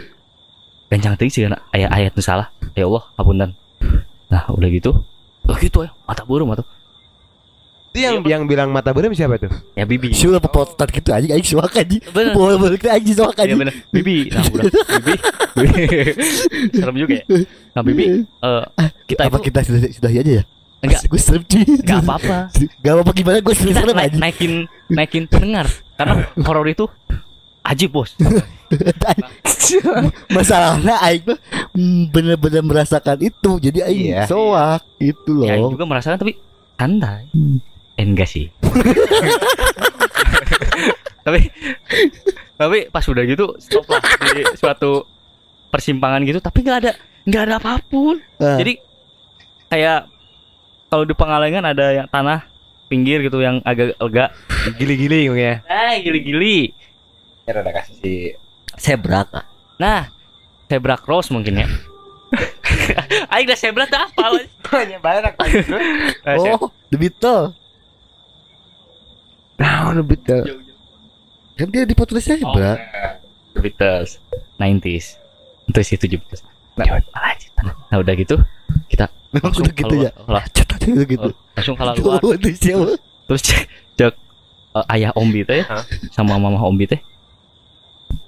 gancang 0.92 1.16
teuing 1.16 1.32
sih 1.32 1.48
ayat 1.48 1.90
ayat 1.94 2.12
nu 2.12 2.22
salah. 2.26 2.52
Ya 2.76 2.84
Allah 2.90 3.04
apunten. 3.16 3.56
Nah 4.28 4.44
udah 4.52 4.68
gitu. 4.68 4.92
Oh 5.48 5.58
gitu 5.62 5.88
ya. 5.88 5.92
Mata 6.04 6.28
burung 6.28 6.52
atau 6.52 6.68
Itu 7.94 8.02
yang 8.02 8.16
yang 8.26 8.44
bilang 8.44 8.70
mata 8.70 8.90
berem 8.90 9.14
siapa 9.14 9.38
tuh? 9.38 9.54
ya 9.72 9.86
bibi 9.86 10.10
Siapa 10.12 10.42
pepotan 10.42 10.90
gitu 10.90 11.10
aja 11.10 11.30
aing 11.30 11.46
suaka 11.46 11.86
bener 11.86 12.34
Boleh 12.34 12.58
boleh 12.58 12.74
kita 12.76 12.98
aja 12.98 13.12
suaka 13.14 13.46
Iya 13.46 13.54
aja. 13.54 13.62
bener 13.62 13.74
Bibi 13.88 14.16
Nah 14.28 14.42
udah 14.44 14.66
Bibi 14.98 15.14
Serem 16.76 16.96
juga 16.98 17.14
ya 17.14 17.24
Nah 17.72 17.82
Bibi 17.82 18.04
eh 18.26 18.90
Kita 19.06 19.22
Apa 19.24 19.38
itu 19.38 19.46
kita 19.46 19.60
sudah 19.62 19.80
sudah 19.88 20.10
aja 20.10 20.34
ya? 20.34 20.44
Enggak 20.82 21.06
Gue 21.06 21.22
serem 21.22 21.44
cuy. 21.44 21.62
Enggak 21.62 22.00
apa-apa 22.02 22.38
Gak 22.82 22.92
apa-apa 22.92 23.12
gimana 23.14 23.38
gue 23.40 23.54
serem 23.54 23.72
serem 23.72 23.94
aja. 23.96 24.18
naikin 24.18 24.54
Naikin 24.90 25.24
pendengar 25.26 25.70
Karena 25.94 26.14
horor 26.42 26.66
itu 26.66 26.90
Ajib 27.62 27.94
bos 27.94 28.18
Masalahnya 30.30 30.98
aing 31.00 31.24
tuh 31.24 31.38
mm, 31.72 32.02
bener-bener 32.10 32.60
merasakan 32.60 33.16
itu. 33.22 33.52
Jadi 33.58 33.80
aing 33.80 34.12
Iya. 34.12 34.24
soak 34.26 34.84
itu 35.00 35.34
Ya 35.42 35.56
loh. 35.56 35.72
juga 35.72 35.86
merasakan 35.86 36.18
tapi 36.18 36.36
Santai 36.74 37.30
Hmm. 37.32 37.62
Eh, 37.98 38.04
Enggak 38.04 38.30
sih 38.30 38.50
Tapi 41.26 41.40
Tapi 42.58 42.78
pas 42.90 43.06
udah 43.06 43.24
gitu 43.24 43.46
Stop 43.60 43.86
lah 43.88 44.02
Di 44.34 44.44
suatu 44.58 45.06
Persimpangan 45.70 46.22
gitu 46.26 46.38
Tapi 46.38 46.62
nggak 46.62 46.78
ada 46.84 46.92
nggak 47.24 47.44
ada 47.48 47.54
apa 47.62 47.80
pun 47.88 48.20
Ah. 48.42 48.58
Jadi 48.60 48.82
Kayak 49.70 50.10
Kalau 50.90 51.06
di 51.08 51.16
Pengalengan 51.16 51.64
ada 51.64 51.86
yang 51.94 52.08
tanah 52.10 52.50
Pinggir 52.92 53.24
gitu 53.24 53.40
yang 53.40 53.64
agak 53.64 53.96
lega 53.98 54.34
Gili-gili 54.76 55.28
mungkin 55.28 55.44
ya. 55.44 55.56
Eh 55.66 56.04
gili-gili 56.04 56.72
Ya 57.44 57.60
udah 57.60 57.76
kasih 57.76 57.96
si 58.00 58.14
sebrak. 58.80 59.28
Nah, 59.76 60.08
zebra 60.66 60.96
cross 60.96 61.28
mungkin 61.28 61.60
ya. 61.60 61.68
Aing 63.36 63.46
udah 63.46 63.60
zebra 63.60 63.84
dah 63.86 64.08
apa? 64.08 64.40
banyak 64.72 65.00
banyak 65.04 65.34
siap. 66.40 66.58
Oh, 66.58 66.72
The 66.90 66.98
Beatles. 66.98 67.54
Nah, 69.64 69.96
udah 69.96 70.04
betul. 70.04 70.44
Kan 71.56 71.68
dia 71.72 71.88
di 71.88 71.96
foto 71.96 72.20
sebrak. 72.20 72.78
The 73.54 73.62
Beatles, 73.62 74.18
90s, 74.60 75.16
terus 75.72 75.88
itu 75.94 76.20
70s. 76.20 76.42
Nah, 76.74 77.00
nah 77.94 77.98
udah 78.02 78.14
gitu 78.18 78.42
kita 78.90 79.06
Memang 79.30 79.54
langsung 79.54 79.66
udah 79.70 79.76
gitu 79.78 79.96
ya. 80.02 80.12
lah, 80.26 80.44
Cetak 80.50 80.80
gitu 80.82 81.04
gitu. 81.06 81.30
langsung 81.54 81.76
kalau 81.78 81.94
luar 82.02 82.20
Oh, 82.26 82.34
itu 82.34 82.50
terus 83.30 83.42
cek, 83.46 83.70
cek 83.94 84.14
eh, 84.74 84.94
ayah 84.98 85.14
Ombi 85.14 85.46
teh 85.46 85.62
Hah? 85.62 85.86
sama 86.10 86.42
mama 86.42 86.58
Ombi 86.66 86.90
teh. 86.90 87.00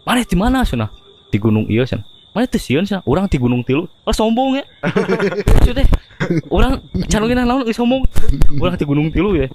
Mana 0.05 0.21
di 0.21 0.37
mana 0.37 0.61
sana? 0.61 0.93
Di 1.33 1.41
gunung 1.41 1.65
iya 1.65 1.85
sana. 1.89 2.05
Mana 2.37 2.45
tuh 2.45 2.61
sieun 2.61 2.85
sana? 2.85 3.01
Orang 3.09 3.25
di 3.25 3.41
gunung 3.41 3.65
tilu. 3.65 3.89
Oh 4.05 4.13
sombong 4.13 4.61
ya. 4.61 4.65
Maksudnya 5.57 5.85
orang 6.53 6.85
calungin 7.09 7.41
naon 7.41 7.65
geus 7.65 7.77
sombong. 7.81 8.05
Orang 8.61 8.77
di 8.77 8.85
gunung 8.85 9.09
tilu 9.09 9.33
ya. 9.41 9.49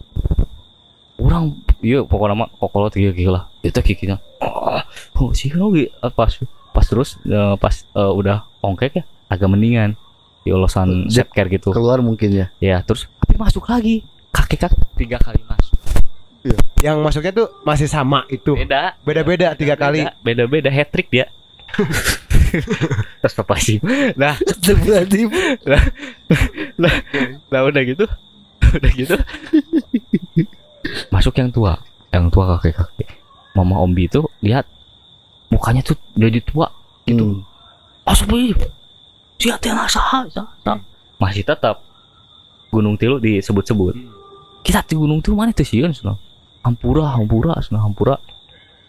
Orang 1.20 1.60
iya 1.84 2.00
pokoknya 2.00 2.34
mah 2.34 2.48
kokolot 2.56 2.96
gitu 2.96 3.12
gitu 3.12 3.30
lah. 3.30 3.52
Itu 3.60 3.84
kikina. 3.84 4.16
Oh, 4.40 4.80
oh 5.20 5.30
sih 5.36 5.52
kan 5.52 5.60
pas 6.16 6.32
pas 6.72 6.86
terus 6.88 7.20
eh, 7.28 7.54
pas 7.60 7.74
eh, 7.76 8.12
udah 8.16 8.48
ongkek 8.64 8.92
ya 8.96 9.04
agak 9.28 9.52
mendingan 9.52 10.00
di 10.40 10.50
olosan 10.50 11.06
care 11.12 11.52
gitu. 11.52 11.76
Keluar 11.76 12.00
mungkin 12.00 12.32
ya. 12.32 12.46
Ya 12.56 12.80
terus 12.80 13.04
tapi 13.20 13.36
masuk 13.36 13.68
lagi 13.68 14.00
kakek 14.32 14.64
kakek 14.64 14.80
tiga 14.96 15.20
kali 15.20 15.44
masuk. 15.44 15.76
Yang 16.80 16.96
masuknya 17.04 17.32
tuh 17.36 17.48
masih 17.68 17.84
sama 17.84 18.24
itu. 18.32 18.56
Beda. 18.56 18.96
Beda-beda 19.04 19.52
tiga 19.52 19.76
kali. 19.76 20.08
Beda 20.24 20.48
beda 20.48 20.72
hat 20.72 20.88
trick 20.88 21.12
dia. 21.12 21.28
Terus 23.22 23.34
apa 23.38 23.54
sih? 23.62 23.78
Nah, 24.18 24.34
Berarti 24.64 25.22
nah 27.50 27.60
udah 27.62 27.82
gitu, 27.86 28.04
udah 28.78 28.92
gitu. 28.94 29.16
Masuk 31.12 31.36
yang 31.36 31.52
tua, 31.52 31.76
yang 32.10 32.32
tua 32.32 32.56
kakek 32.56 32.74
kakek. 32.76 33.08
Mama 33.52 33.82
Ombi 33.82 34.06
itu 34.06 34.24
lihat 34.40 34.64
mukanya 35.50 35.82
tuh 35.82 35.98
jadi 36.14 36.40
tua 36.40 36.70
gitu. 37.04 37.42
Hmm. 37.42 37.42
Masuk 38.06 38.30
lagi. 38.32 38.54
Siapa 39.40 39.64
yang 39.66 39.88
sah. 39.88 40.24
Masih 41.20 41.44
tetap 41.44 41.84
Gunung 42.70 42.96
Tilu 42.96 43.18
disebut-sebut. 43.18 43.94
Kita 44.62 44.84
di 44.86 44.94
Gunung 44.94 45.20
Tilu 45.20 45.36
mana 45.36 45.50
tuh 45.50 45.66
sih 45.66 45.82
kan? 45.82 45.92
Hampura, 46.60 47.16
hampura, 47.16 47.58
sana 47.64 47.82
hampura. 47.82 48.20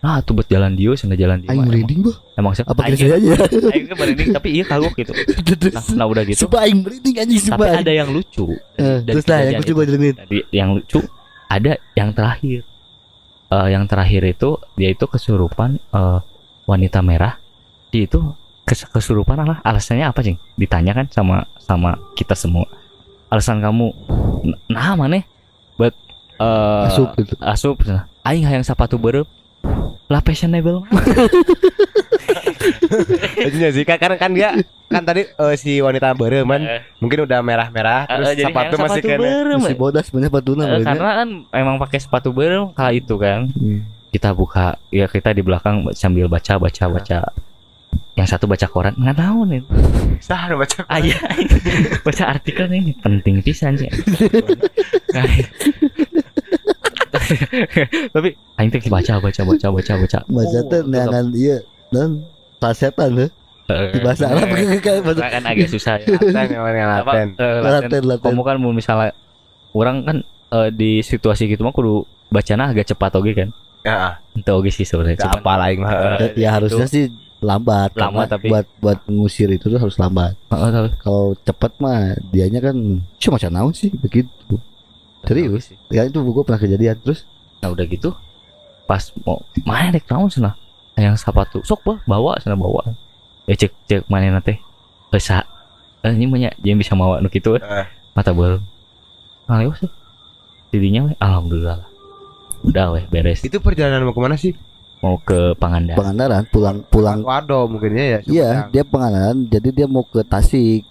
Nah, 0.02 0.18
tuh 0.26 0.34
buat 0.34 0.50
jalan 0.50 0.74
dia, 0.74 0.98
sana 0.98 1.14
jalan 1.14 1.46
dia. 1.46 1.54
Aing 1.54 1.62
merinding 1.62 2.02
bah. 2.02 2.18
Emang 2.34 2.58
siapa? 2.58 2.74
Apa 2.74 2.90
aja? 2.90 3.06
Aing 3.74 3.86
kan 3.86 3.98
tapi 4.42 4.50
iya 4.58 4.64
kagok 4.66 4.98
gitu. 4.98 5.14
Nah, 5.72 5.84
nah 5.94 6.06
udah 6.10 6.26
gitu. 6.26 6.48
Sumpah 6.48 6.66
aing 6.66 6.82
merinding 6.82 7.16
anjing 7.22 7.42
Tapi 7.54 7.70
ada 7.70 7.92
yang 7.94 8.10
lucu. 8.10 8.58
Eh, 8.82 8.98
dari 9.06 9.14
Terus 9.22 9.26
lah 9.30 9.40
yang 9.46 9.62
lucu 9.62 9.72
gue 9.78 9.86
dengerin. 9.86 10.16
Yang 10.50 10.70
lucu 10.74 11.00
ada 11.52 11.76
yang 11.94 12.16
terakhir. 12.16 12.64
Eh 13.52 13.68
yang 13.68 13.84
terakhir 13.84 14.24
itu 14.24 14.56
dia 14.80 14.96
itu 14.96 15.04
kesurupan 15.04 15.76
eh, 15.76 16.20
wanita 16.64 17.04
merah. 17.04 17.36
Dia 17.92 18.08
itu 18.08 18.24
kes- 18.64 18.88
kesurupan 18.88 19.44
lah. 19.44 19.60
Alasannya 19.62 20.08
apa 20.08 20.24
sih? 20.24 20.40
Ditanya 20.56 20.96
kan 20.96 21.12
sama 21.12 21.44
sama 21.60 22.00
kita 22.16 22.32
semua. 22.34 22.64
Alasan 23.28 23.60
kamu 23.60 23.92
nah 24.72 24.96
mana? 24.96 25.20
Buat 25.76 25.92
eh 26.40 26.88
Asup 26.88 27.14
gitu. 27.20 27.36
asup 27.38 27.76
aing 28.26 28.46
hayang 28.46 28.66
sepatu 28.66 28.98
berep 28.98 29.28
lah 30.10 30.22
fashionable 30.26 30.82
Lucunya 33.46 33.70
sih 33.70 33.84
kan 33.84 33.96
karena 33.96 34.16
kan 34.16 34.32
dia 34.32 34.50
kan 34.86 35.02
tadi 35.02 35.24
eh, 35.24 35.56
si 35.56 35.78
wanita 35.78 36.12
berem 36.12 36.44
kan 36.44 36.62
mungkin 36.98 37.24
udah 37.24 37.40
merah-merah 37.40 38.06
terus 38.06 38.28
jadi 38.34 38.44
sepatu 38.48 38.76
masih 38.78 39.02
kena. 39.02 39.58
Si 39.62 39.74
bodas 39.74 40.04
sebenarnya 40.06 40.32
patuna 40.32 40.62
Eh, 40.62 40.68
berarti. 40.70 40.88
karena 40.88 41.10
kan 41.16 41.30
emang 41.54 41.76
pakai 41.78 41.98
sepatu 41.98 42.30
berem 42.30 42.72
kala 42.72 42.92
itu 42.92 43.16
kan 43.16 43.48
Hmm. 43.52 43.82
kita 44.10 44.32
buka 44.32 44.66
ya 44.88 45.06
kita 45.06 45.32
di 45.32 45.40
belakang 45.40 45.88
sambil 45.92 46.28
baca 46.28 46.58
baca 46.58 46.84
baca 46.90 47.20
yang 48.12 48.28
satu 48.28 48.44
baca 48.44 48.68
koran 48.68 48.92
nggak 48.94 49.18
tahu 49.18 49.40
nih 49.46 49.64
Sah 50.20 50.52
baca. 50.52 50.84
ah 50.86 51.00
iya 51.00 51.16
baca 52.06 52.24
artikel 52.30 52.68
ini 52.70 52.92
penting 52.96 53.40
pisan 53.40 53.76
sih 53.76 53.88
Nah, 55.12 55.28
tapi 58.14 58.30
aing 58.58 58.70
teh 58.70 58.82
baca 58.86 59.14
baca 59.18 59.42
baca 59.42 59.68
baca 59.70 59.94
baca 59.98 60.20
Baca 60.22 60.58
Oh, 60.58 60.64
teh 60.66 60.80
tetep. 60.80 60.84
neangan 60.86 61.26
iya 61.34 61.58
dan 61.90 62.24
sasetan 62.64 63.12
heh. 63.18 63.30
Eh, 63.64 63.90
Di 63.90 64.00
bahasa 64.00 64.28
Arab 64.28 64.52
bahasa 64.52 65.26
kan 65.30 65.44
agak 65.44 65.68
susah 65.68 65.96
ya 65.98 66.08
Laten 66.12 66.60
apa 66.60 67.02
laten. 67.08 67.30
eh, 67.34 67.58
laten. 67.58 67.88
Laten 67.88 68.04
laten. 68.06 68.24
kamu 68.28 68.42
kan 68.42 68.56
mau 68.58 68.72
misalnya 68.72 69.16
orang 69.72 69.98
kan 70.04 70.18
eh, 70.52 70.70
di 70.70 71.00
situasi 71.00 71.48
gitu 71.48 71.62
mah 71.62 71.72
kudu 71.72 72.04
bacana 72.28 72.68
agak 72.68 72.86
cepat 72.86 73.12
oke 73.14 73.32
kan 73.32 73.50
Ya, 73.82 74.22
itu 74.36 74.46
oke 74.48 74.70
sih 74.70 74.84
sebenarnya 74.84 75.26
Cuman, 75.26 75.42
apa 75.42 75.52
lah 75.56 75.68
yang 75.68 75.82
mah. 75.82 75.90
eh, 75.90 75.98
Ya, 75.98 76.28
ya 76.38 76.50
harusnya 76.54 76.86
sih 76.86 77.10
lambat 77.40 77.90
Lambat, 77.92 77.98
karena 77.98 78.26
tapi- 78.30 78.50
buat 78.52 78.66
buat 78.78 79.00
ngusir 79.08 79.50
itu 79.50 79.66
tuh 79.66 79.80
harus 79.80 79.98
lambat. 79.98 80.38
eh, 80.38 80.70
tapi 80.70 80.90
Kalau 81.00 81.34
cepet 81.40 81.72
mah 81.80 82.00
dianya 82.30 82.62
kan 82.62 82.76
cuma 83.18 83.34
macam 83.36 83.50
naon 83.50 83.74
sih 83.74 83.90
begitu. 83.90 84.62
Serius. 85.22 85.74
Ya 85.88 86.04
itu 86.04 86.20
buku 86.20 86.42
pernah 86.42 86.60
kejadian 86.60 86.98
terus 87.00 87.26
Nah 87.58 87.70
udah 87.70 87.86
gitu 87.86 88.14
pas 88.84 89.02
mau 89.22 89.40
main 89.64 89.90
dek 89.90 90.06
naon 90.06 90.28
sana 90.28 90.54
yang 91.02 91.18
sepatu 91.18 91.66
sok 91.66 91.82
bah 91.82 91.98
bawa 92.06 92.38
sana 92.38 92.54
bawa 92.54 92.86
ya 93.50 93.58
cek 93.58 93.72
cek 93.90 94.02
mana 94.06 94.38
nate 94.38 94.62
bisa 95.10 95.44
eh, 96.06 96.14
ini 96.14 96.30
banyak 96.30 96.54
yang 96.62 96.78
bisa 96.78 96.94
bawa 96.94 97.18
nu 97.20 97.28
gitu 97.28 97.58
eh. 97.58 97.62
Eh. 97.62 97.86
mata 98.14 98.32
bel 98.32 98.62
nah 99.50 99.58
lewat 99.58 99.82
sih 99.84 99.92
jadinya 100.72 101.12
weh 101.12 101.16
alhamdulillah 101.20 101.84
lah. 101.84 101.90
udah 102.64 102.86
weh 102.96 103.04
beres 103.10 103.42
Itu 103.44 103.60
perjalanan 103.60 104.06
mau 104.08 104.14
ke 104.16 104.22
mana 104.22 104.38
sih? 104.38 104.54
mau 105.02 105.18
ke 105.18 105.58
Pangandaran 105.58 105.98
Pangandaran 105.98 106.44
pulang 106.54 106.78
pulang 106.86 107.20
Wado 107.26 107.66
mungkin 107.66 107.98
ya 107.98 108.06
ya. 108.06 108.20
Iya, 108.22 108.50
dia 108.70 108.84
Pangandaran 108.86 109.50
jadi 109.50 109.70
dia 109.74 109.88
mau 109.90 110.06
ke 110.06 110.22
Tasik. 110.22 110.86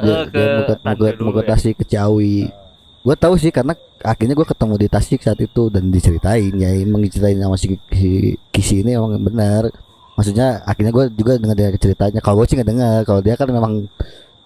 Eh, 0.00 0.02
Dia, 0.02 0.24
dia 0.32 0.46
mau 0.56 0.64
ke, 0.64 0.74
mau 0.80 0.96
ke, 0.96 1.08
mau 1.20 1.32
ke 1.36 1.42
ya. 1.44 1.48
Tasik 1.52 1.74
ke 1.76 1.84
Ciawi. 1.84 2.48
Gue 3.00 3.16
tahu 3.16 3.34
sih 3.34 3.48
karena 3.48 3.72
akhirnya 4.00 4.36
gue 4.36 4.44
ketemu 4.44 4.74
di 4.76 4.88
Tasik 4.88 5.20
saat 5.20 5.40
itu 5.40 5.72
dan 5.72 5.88
diceritain 5.88 6.52
ya 6.52 6.68
emang 6.74 7.00
diceritain 7.00 7.40
sama 7.40 7.56
si, 7.56 7.72
si 7.88 8.08
Kisi 8.52 8.84
ini 8.84 8.92
emang 8.92 9.16
benar. 9.18 9.72
Maksudnya 10.14 10.60
akhirnya 10.62 10.92
gue 10.92 11.04
juga 11.16 11.40
dengar 11.40 11.56
dia 11.56 11.72
ceritanya. 11.74 12.20
Kalau 12.20 12.36
gue 12.38 12.46
sih 12.46 12.56
nggak 12.60 12.68
dengar. 12.68 12.98
Kalau 13.04 13.20
dia 13.20 13.34
kan 13.34 13.48
memang 13.48 13.88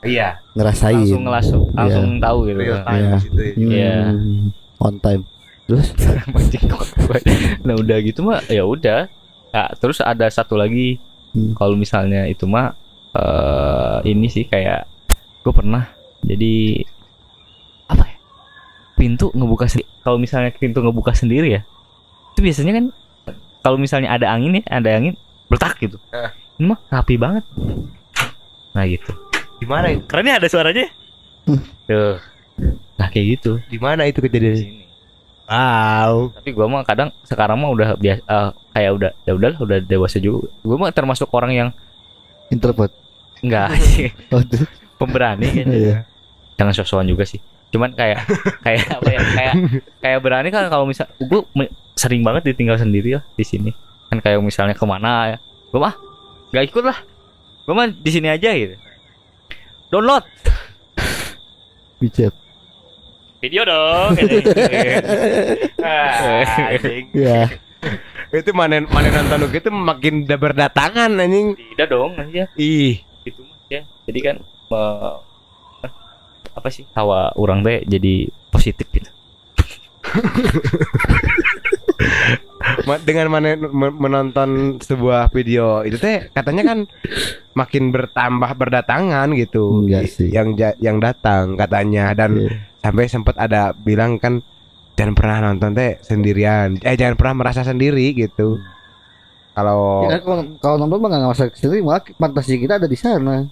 Iya. 0.04 0.37
ngerasain. 0.52 1.00
langsung 1.00 1.25
langsung 1.26 1.62
langsung 1.73 2.20
tahu 2.20 2.38
gitu 2.46 2.61
Real 2.61 2.80
time 2.84 2.94
Iya. 2.94 3.11
di 3.11 3.20
situ. 3.20 3.40
ya. 3.40 3.50
Hmm, 3.50 3.70
Iya. 3.73 3.96
On 4.78 4.94
time. 5.00 5.23
Terus 5.64 5.87
nah 7.66 7.75
udah 7.75 7.99
gitu 8.04 8.20
mah 8.23 8.40
ya 8.46 8.62
udah 8.62 9.08
Nah, 9.54 9.70
terus 9.78 10.02
ada 10.02 10.26
satu 10.26 10.58
lagi 10.58 10.99
Hmm. 11.34 11.50
kalau 11.58 11.75
misalnya 11.75 12.26
itu 12.26 12.46
mah 12.46 12.78
eh 13.11 13.99
ini 14.06 14.26
sih 14.26 14.46
kayak 14.46 14.87
gue 15.42 15.50
pernah 15.50 15.90
jadi 16.23 16.82
pintu 19.04 19.28
ngebuka 19.30 19.68
sendiri 19.68 19.88
kalau 20.00 20.16
misalnya 20.16 20.49
pintu 20.56 20.80
ngebuka 20.80 21.12
sendiri 21.12 21.52
ya 21.52 21.62
itu 22.32 22.40
biasanya 22.40 22.73
kan 22.73 22.84
kalau 23.61 23.76
misalnya 23.76 24.08
ada 24.08 24.32
angin 24.32 24.56
ya 24.56 24.62
ada 24.66 24.96
angin 24.96 25.12
bertak 25.44 25.76
gitu. 25.76 26.00
Eh. 26.08 26.32
ini 26.56 26.73
mah 26.73 26.80
rapi 26.88 27.14
banget. 27.14 27.44
Nah 28.73 28.84
gitu. 28.84 29.12
Di 29.61 29.66
mana? 29.68 29.92
keren 30.04 30.25
ya 30.25 30.40
ada 30.40 30.49
suaranya. 30.49 30.88
Tuh. 31.84 32.16
Nah 32.96 33.08
kayak 33.08 33.26
gitu. 33.38 33.61
Di 33.68 33.76
mana 33.76 34.04
itu 34.04 34.18
di 34.18 34.28
kejadian? 34.28 34.56
sini. 34.56 34.84
Wow. 35.44 36.32
tapi 36.32 36.56
gua 36.56 36.64
mah 36.66 36.82
kadang 36.82 37.12
sekarang 37.23 37.61
mah 37.61 37.68
udah 37.68 37.88
biasa 38.00 38.25
kayak 38.73 38.90
udah 38.96 39.11
ya 39.23 39.32
udahlah 39.37 39.58
udah 39.61 39.78
dewasa 39.80 40.16
juga. 40.16 40.49
Gua 40.64 40.76
mah 40.80 40.90
termasuk 40.90 41.28
orang 41.30 41.52
yang 41.52 41.68
Introvert. 42.49 42.92
enggak. 43.40 43.68
Oh, 44.32 44.40
pemberani 44.96 45.49
kan 45.50 45.66
Iya. 45.68 45.96
jangan 46.56 46.73
sok-sokan 46.73 47.08
juga 47.08 47.25
sih 47.25 47.40
cuman 47.74 47.90
kayak 47.90 48.22
kayak 48.64 48.86
apa 48.86 49.08
ya 49.10 49.20
kayak 49.34 49.54
kayak 49.98 50.18
berani 50.22 50.48
kan 50.54 50.70
kalau 50.70 50.86
misal 50.86 51.10
gue 51.18 51.42
sering 51.98 52.22
banget 52.22 52.54
ditinggal 52.54 52.78
sendiri 52.78 53.18
lah 53.18 53.24
di 53.34 53.42
sini 53.42 53.74
kan 54.06 54.22
kayak 54.22 54.38
misalnya 54.38 54.78
ke 54.78 54.86
mana 54.86 55.34
ya 55.34 55.38
gue 55.74 55.80
mah 55.82 55.98
nggak 56.54 56.64
ikut 56.70 56.84
lah 56.86 56.98
gue 57.66 57.74
mah 57.74 57.90
di 57.90 58.10
sini 58.14 58.30
aja 58.30 58.54
gitu 58.54 58.78
download 59.90 60.22
Bicet. 61.98 62.34
video 63.42 63.66
dong 63.66 64.14
gitu. 64.22 64.38
Ah. 65.84 66.72
Ya. 67.12 67.44
itu 68.32 68.50
mana 68.56 68.80
mana 68.88 69.12
nonton 69.12 69.52
gitu 69.52 69.68
makin 69.68 70.24
udah 70.24 70.38
berdatangan 70.40 71.12
anjing. 71.20 71.52
tidak 71.76 71.92
dong 71.92 72.16
aja 72.16 72.48
Ih, 72.56 73.04
gitu 73.20 73.44
mas 73.44 73.60
ya 73.68 73.82
jadi 74.08 74.20
kan 74.24 74.36
eh, 74.72 75.12
apa 76.54 76.70
sih 76.70 76.87
hawa 76.94 77.34
orang 77.34 77.61
teh 77.61 77.82
jadi 77.84 78.30
positif 78.49 78.87
gitu 78.90 79.11
dengan 83.04 83.26
mana 83.28 83.56
men- 83.56 83.96
menonton 83.96 84.50
sebuah 84.80 85.30
video 85.30 85.82
itu 85.82 85.96
teh 85.96 86.28
katanya 86.32 86.75
kan 86.75 86.78
makin 87.54 87.88
bertambah 87.88 88.50
berdatangan 88.56 89.30
gitu. 89.37 89.84
Enggak 89.84 90.11
sih. 90.11 90.28
Yang 90.28 90.76
yang 90.80 90.96
datang 90.99 91.54
katanya 91.54 92.12
dan 92.12 92.30
Iya. 92.37 92.50
sampai 92.80 93.04
sempat 93.06 93.37
ada 93.37 93.73
bilang 93.73 94.16
kan 94.18 94.40
jangan 94.94 95.14
pernah 95.14 95.37
nonton 95.42 95.73
teh 95.73 95.96
sendirian. 96.00 96.76
Eh 96.80 96.96
jangan 96.96 97.16
pernah 97.16 97.44
merasa 97.44 97.62
sendiri 97.62 98.12
gitu. 98.12 98.58
Kalau 99.54 100.11
Ya, 100.11 100.18
kalau, 100.18 100.42
kalau 100.58 100.76
nonton 100.82 100.99
mah 100.99 101.08
nggak 101.08 101.23
ngerasa 101.25 101.44
sendiri, 101.54 101.80
malah 101.80 102.02
fantasi 102.02 102.58
kita 102.58 102.82
ada 102.82 102.88
di 102.90 102.99
sana. 102.99 103.46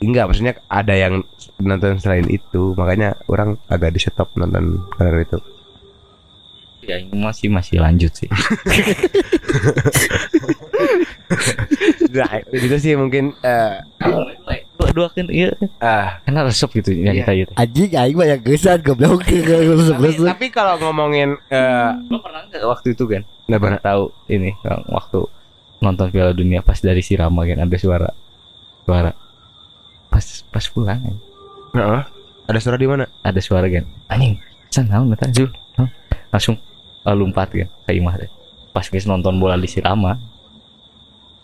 Enggak 0.00 0.32
maksudnya 0.32 0.54
ada 0.66 0.94
yang 0.96 1.20
nonton 1.60 2.00
selain 2.00 2.24
itu, 2.26 2.72
makanya 2.74 3.20
orang 3.28 3.60
agak 3.68 3.92
di 3.92 4.00
stop 4.00 4.32
nonton 4.34 4.80
karena 4.96 5.22
itu. 5.22 5.38
ya 6.80 6.96
ini 6.96 7.12
masih 7.22 7.52
masih 7.52 7.76
lanjut 7.78 8.10
sih. 8.10 8.26
Nah, 12.10 12.42
itu 12.50 12.76
sih 12.82 12.98
mungkin 12.98 13.30
eh, 13.46 13.78
dua 14.74 14.90
dua 14.90 15.06
kan 15.14 15.30
iya. 15.30 15.54
Ah. 15.78 16.18
Karena 16.26 16.42
resep 16.50 16.66
gitu 16.82 16.90
yang 16.90 17.14
Iya. 17.14 17.22
kita 17.22 17.32
gitu 17.38 17.52
Anjing 17.54 17.90
aing 17.94 18.18
yang 18.18 18.40
gesan 18.42 18.78
goblok. 18.82 19.22
Tapi, 19.22 20.18
tapi 20.18 20.46
kalau 20.58 20.74
ngomongin 20.82 21.38
eh 21.54 21.90
lo 22.10 22.18
pernah 22.18 22.42
nggak 22.50 22.66
waktu 22.66 22.98
itu 22.98 23.04
kan 23.06 23.22
nggak 23.46 23.60
pernah 23.62 23.78
tahu 23.78 24.10
ini 24.26 24.50
waktu 24.90 25.20
nonton 25.78 26.06
Piala 26.10 26.34
Dunia 26.34 26.66
pas 26.66 26.82
dari 26.82 26.98
Sirama 26.98 27.46
kan 27.46 27.62
ada 27.62 27.76
suara. 27.78 28.10
Suara 28.82 29.14
pas 30.20 30.28
pas 30.52 30.64
pulang 30.68 31.00
kan, 31.00 31.16
Heeh. 31.72 32.02
ada 32.44 32.58
suara 32.60 32.76
di 32.76 32.84
mana? 32.84 33.08
ada 33.24 33.40
suara 33.40 33.64
kan 33.66 33.88
anjing 34.12 34.36
san 34.68 34.84
naon 34.84 35.16
eta 35.16 35.32
Zul 35.32 35.48
langsung 36.28 36.60
eh, 37.02 37.14
lompat 37.16 37.48
kan 37.50 37.68
ke 37.88 37.92
imah 37.96 38.20
deh 38.20 38.28
pas 38.70 38.84
guys 38.84 39.08
nonton 39.08 39.40
bola 39.40 39.56
di 39.56 39.64
Sirama 39.64 40.20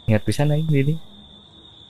ingat 0.04 0.22
pisan 0.22 0.52
aing 0.52 0.68
ini 0.68 0.94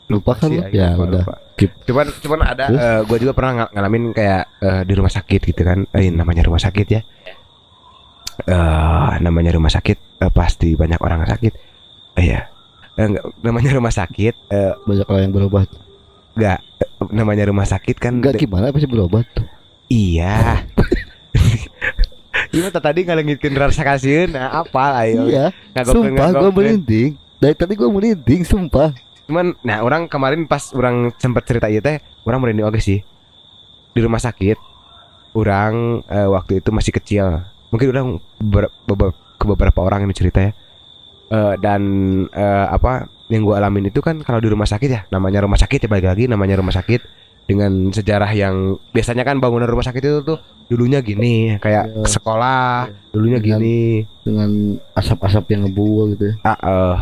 lupa 0.07 0.39
kan 0.39 0.47
lu? 0.47 0.63
Ya 0.71 0.95
lupa, 0.95 1.03
udah. 1.03 1.25
lupa. 1.27 1.35
Cuman 1.83 2.07
cuman 2.23 2.41
ada 2.47 2.65
Terus? 2.71 2.79
gue 3.11 3.19
juga 3.27 3.33
pernah 3.35 3.67
ng- 3.67 3.73
ngalamin 3.75 4.05
kayak 4.15 4.43
eh, 4.63 4.83
di 4.87 4.95
rumah 4.95 5.11
sakit 5.11 5.41
gitu 5.43 5.67
kan. 5.67 5.83
Eh 5.91 6.15
namanya 6.15 6.47
rumah 6.47 6.63
sakit 6.63 6.87
ya. 6.87 7.03
Eh 8.47 9.13
namanya 9.19 9.51
rumah 9.51 9.67
sakit 9.67 9.99
eh, 10.23 10.31
pasti 10.31 10.79
banyak 10.79 11.03
orang 11.03 11.27
sakit. 11.27 11.53
Eh 12.23 12.27
ya. 12.31 12.47
Eh, 12.95 13.03
enggak, 13.03 13.25
namanya 13.43 13.71
rumah 13.75 13.91
sakit 13.91 14.35
eh 14.47 14.73
Banyak 14.79 15.07
orang 15.11 15.23
yang 15.27 15.35
berobat. 15.35 15.69
Enggak 16.37 16.59
eh, 16.77 16.89
namanya 17.11 17.49
rumah 17.49 17.65
sakit 17.65 17.97
kan 17.97 18.13
Enggak 18.15 18.37
de- 18.37 18.45
gimana 18.45 18.69
pasti 18.69 18.87
berobat. 18.87 19.27
iya. 19.89 20.61
Iya 22.47 22.71
tadi 22.71 23.03
ngalengitkeun 23.03 23.53
rasa 23.53 23.83
kasieun 23.83 24.33
nah 24.33 24.53
apa 24.55 25.03
ayo. 25.03 25.27
Iya. 25.27 25.51
Sumpah 25.83 26.09
gua 26.31 26.47
ngagokkeun. 26.47 26.55
merinding. 26.55 27.11
Dari 27.37 27.53
tadi 27.53 27.73
gua 27.75 27.89
merinding, 27.91 28.45
sumpah. 28.45 28.93
Cuman 29.27 29.57
nah 29.61 29.83
orang 29.83 30.07
kemarin 30.07 30.47
pas 30.47 30.71
orang 30.73 31.11
sempat 31.17 31.43
cerita 31.43 31.67
ieu 31.67 31.81
teh, 31.81 31.99
orang 32.23 32.39
merinding 32.39 32.65
oke 32.65 32.79
sih. 32.79 33.03
Di 33.91 34.01
rumah 34.01 34.17
sakit 34.17 34.57
orang 35.33 36.05
eh, 36.07 36.29
waktu 36.29 36.61
itu 36.61 36.71
masih 36.71 36.93
kecil. 36.93 37.27
Mungkin 37.69 37.89
orang 37.91 38.07
ber- 38.39 38.73
bebe- 38.85 39.17
ke 39.37 39.45
beberapa 39.45 39.81
orang 39.83 40.05
ini 40.05 40.15
cerita 40.15 40.41
ya. 40.41 40.53
Eh, 41.27 41.55
dan 41.59 41.83
eh, 42.31 42.67
apa 42.69 43.05
yang 43.27 43.43
gua 43.43 43.59
alamin 43.59 43.91
itu 43.91 43.99
kan 43.99 44.23
kalau 44.23 44.39
di 44.39 44.47
rumah 44.47 44.63
sakit 44.65 44.87
ya, 44.87 45.01
namanya 45.11 45.43
rumah 45.43 45.59
sakit 45.59 45.83
ya 45.83 45.89
balik 45.91 46.07
lagi 46.07 46.31
namanya 46.31 46.55
rumah 46.55 46.71
sakit 46.71 47.03
dengan 47.43 47.91
sejarah 47.91 48.31
yang 48.31 48.75
biasanya 48.91 49.23
kan 49.23 49.39
bangunan 49.39 49.67
rumah 49.67 49.83
sakit 49.83 49.99
itu 49.99 50.23
tuh 50.23 50.39
dulunya 50.67 50.99
gini 50.99 51.59
kayak 51.59 51.87
Iya. 51.89 52.07
sekolah 52.07 52.87
dulunya 53.11 53.39
Dengan- 53.39 53.59
gini 53.59 53.79
Dengan 54.23 54.51
asap-asap 54.93 55.45
yang 55.49 55.61
ngebuang 55.63 56.09
gitu 56.15 56.25
ya. 56.27 56.35
ah, 56.45 56.59
eh, 56.59 56.97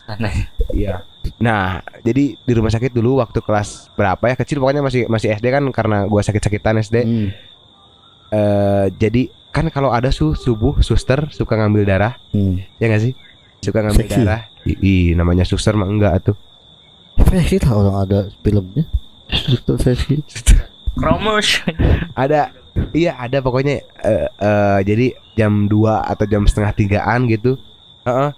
sana 0.00 0.28
Iya. 0.70 0.94
Nah, 1.38 1.78
jadi 2.02 2.36
di 2.36 2.52
rumah 2.52 2.68
sakit 2.68 2.90
dulu 2.90 3.18
waktu 3.18 3.38
kelas 3.40 3.90
berapa 3.94 4.20
ya 4.26 4.36
kecil 4.36 4.58
pokoknya 4.58 4.82
masih 4.82 5.06
masih 5.06 5.32
SD 5.32 5.48
kan 5.48 5.64
karena 5.70 6.04
gua 6.04 6.20
sakit-sakitan 6.20 6.78
SD. 6.78 6.96
Hmm. 7.00 7.28
Eh 8.30 8.86
jadi 8.92 9.30
kan 9.54 9.70
kalau 9.70 9.88
ada 9.88 10.10
su 10.10 10.34
subuh 10.34 10.82
suster 10.82 11.30
suka 11.30 11.54
ngambil 11.54 11.86
darah, 11.86 12.18
Hmm. 12.30 12.58
ya 12.76 12.90
nggak 12.90 13.02
sih? 13.02 13.14
Suka 13.62 13.80
ngambil 13.80 14.04
Seksi. 14.04 14.20
darah. 14.20 14.42
Ih, 14.66 15.14
namanya 15.14 15.46
suster 15.46 15.72
mah 15.72 15.86
enggak 15.86 16.18
tuh. 16.24 16.36
Versi 17.16 17.62
lah 17.62 17.72
orang 17.72 17.96
ada 18.00 18.18
filmnya. 18.40 18.84
Suster 19.30 19.78
versi. 19.78 20.18
Kromos 20.94 21.62
Ada 22.14 22.54
iya 22.90 23.14
ada 23.14 23.38
pokoknya 23.38 23.82
eh 24.00 24.26
eh, 24.28 24.78
jadi 24.82 25.06
jam 25.34 25.66
2 25.66 25.74
atau 26.04 26.24
jam 26.24 26.42
setengah 26.42 26.72
tigaan 26.72 27.26
gitu. 27.26 27.54
Heeh. 28.02 28.30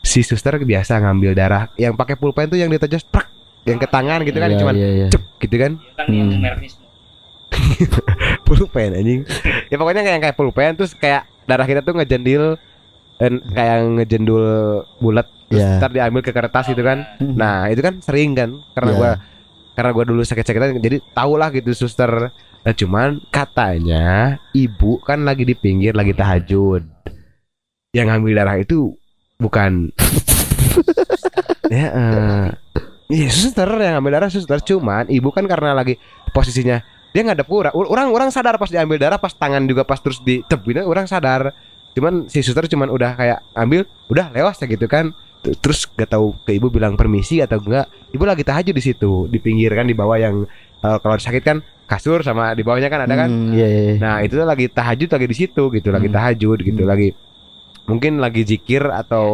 Si 0.00 0.20
suster 0.20 0.56
biasa 0.56 0.96
ngambil 0.98 1.32
darah 1.32 1.68
yang 1.74 1.92
pakai 1.92 2.14
pulpen 2.14 2.46
tuh 2.46 2.56
yang 2.56 2.68
ditajos 2.68 3.02
prak 3.02 3.28
yang 3.62 3.76
ke 3.76 3.84
tangan 3.84 4.20
gitu 4.22 4.36
kan 4.36 4.48
Iya, 4.48 4.58
cuman 4.58 4.74
iya, 4.74 4.88
iya. 4.88 5.08
cep 5.08 5.20
gitu 5.38 5.56
kan. 5.56 5.72
mereknya 6.08 6.72
pulpen 8.46 8.94
anjing 8.94 9.20
ya 9.70 9.78
pokoknya 9.78 10.02
kayak 10.02 10.20
kayak 10.20 10.36
pulpen 10.36 10.74
terus 10.74 10.92
kayak 10.92 11.24
darah 11.46 11.64
kita 11.64 11.80
tuh 11.80 11.94
ngejendil 11.94 12.58
dan 13.16 13.38
kayak 13.46 13.76
ngejendul 13.96 14.44
bulat 14.98 15.26
terus 15.46 15.60
Iya. 15.60 15.78
ntar 15.78 15.90
diambil 15.90 16.22
ke 16.22 16.30
kertas 16.30 16.66
gitu 16.66 16.80
kan 16.80 17.02
Hmm. 17.18 17.34
nah 17.34 17.66
itu 17.66 17.78
kan 17.78 17.98
sering 17.98 18.34
kan 18.34 18.54
karena 18.72 18.90
Iya. 18.90 18.98
gua 18.98 19.10
karena 19.72 19.90
gua 19.90 20.04
dulu 20.04 20.22
sakit-sakitan 20.22 20.78
jadi 20.78 21.02
tau 21.10 21.34
lah 21.34 21.50
gitu 21.50 21.70
suster 21.72 22.30
nah, 22.60 22.72
cuman 22.72 23.18
katanya 23.30 24.06
ibu 24.50 24.98
kan 25.00 25.22
lagi 25.22 25.42
di 25.42 25.54
pinggir 25.54 25.92
lagi 25.92 26.12
tahajud 26.12 26.86
yang 27.90 28.06
ngambil 28.06 28.34
darah 28.36 28.56
itu 28.56 28.94
bukan 29.36 29.90
ya 31.68 31.86
eh, 31.90 32.46
iya 33.08 33.28
suster 33.28 33.66
yang 33.74 33.98
ngambil 33.98 34.12
darah 34.16 34.30
suster 34.30 34.58
cuman 34.60 35.06
ibu 35.08 35.30
kan 35.30 35.46
karena 35.46 35.74
lagi 35.74 35.98
posisinya 36.30 36.78
dia 37.10 37.20
nggak 37.20 37.36
ada 37.36 37.46
pura 37.46 37.70
orang 37.72 38.08
orang 38.08 38.30
sadar 38.30 38.54
pas 38.54 38.68
diambil 38.68 38.96
darah 38.96 39.18
pas 39.18 39.30
tangan 39.30 39.64
juga 39.64 39.82
pas 39.82 39.98
terus 39.98 40.18
ditebinnya 40.20 40.84
orang 40.84 41.04
sadar. 41.04 41.50
Cuman 41.90 42.30
si 42.30 42.38
suster 42.38 42.66
cuman 42.66 42.86
udah 42.86 43.14
kayak 43.14 43.38
ambil 43.52 43.82
udah 44.06 44.30
lewas 44.30 44.56
ya 44.56 44.66
gitu 44.66 44.86
kan. 44.86 45.10
Terus 45.40 45.88
gak 45.88 46.12
tahu 46.12 46.36
ke 46.44 46.52
ibu 46.52 46.68
bilang 46.68 46.94
permisi 46.94 47.40
atau 47.40 47.58
enggak. 47.58 47.88
Ibu 48.12 48.22
lagi 48.22 48.44
tahajud 48.44 48.70
di 48.70 48.84
situ 48.84 49.24
di 49.26 49.40
pinggir 49.40 49.72
kan 49.72 49.88
di 49.88 49.96
bawah 49.96 50.14
yang 50.14 50.44
eh, 50.78 50.98
kalau 51.00 51.16
sakit 51.16 51.40
kan 51.40 51.58
kasur 51.84 52.22
sama 52.22 52.54
di 52.54 52.62
bawahnya 52.62 52.86
kan 52.86 53.02
ada 53.02 53.14
kan? 53.16 53.26
Hmm, 53.26 53.50
iya, 53.50 53.66
iya. 53.66 53.92
Nah 53.98 54.16
itu 54.20 54.36
tuh 54.36 54.46
lagi 54.46 54.68
tahajud 54.68 55.08
lagi 55.08 55.26
di 55.26 55.36
situ 55.36 55.62
gitu, 55.72 55.88
lagi 55.90 56.06
Hmm. 56.06 56.14
tahajud 56.14 56.58
gitu, 56.62 56.82
Hmm. 56.84 56.90
lagi 56.92 57.08
mungkin 57.84 58.22
lagi 58.22 58.46
zikir 58.46 58.86
atau 58.86 59.26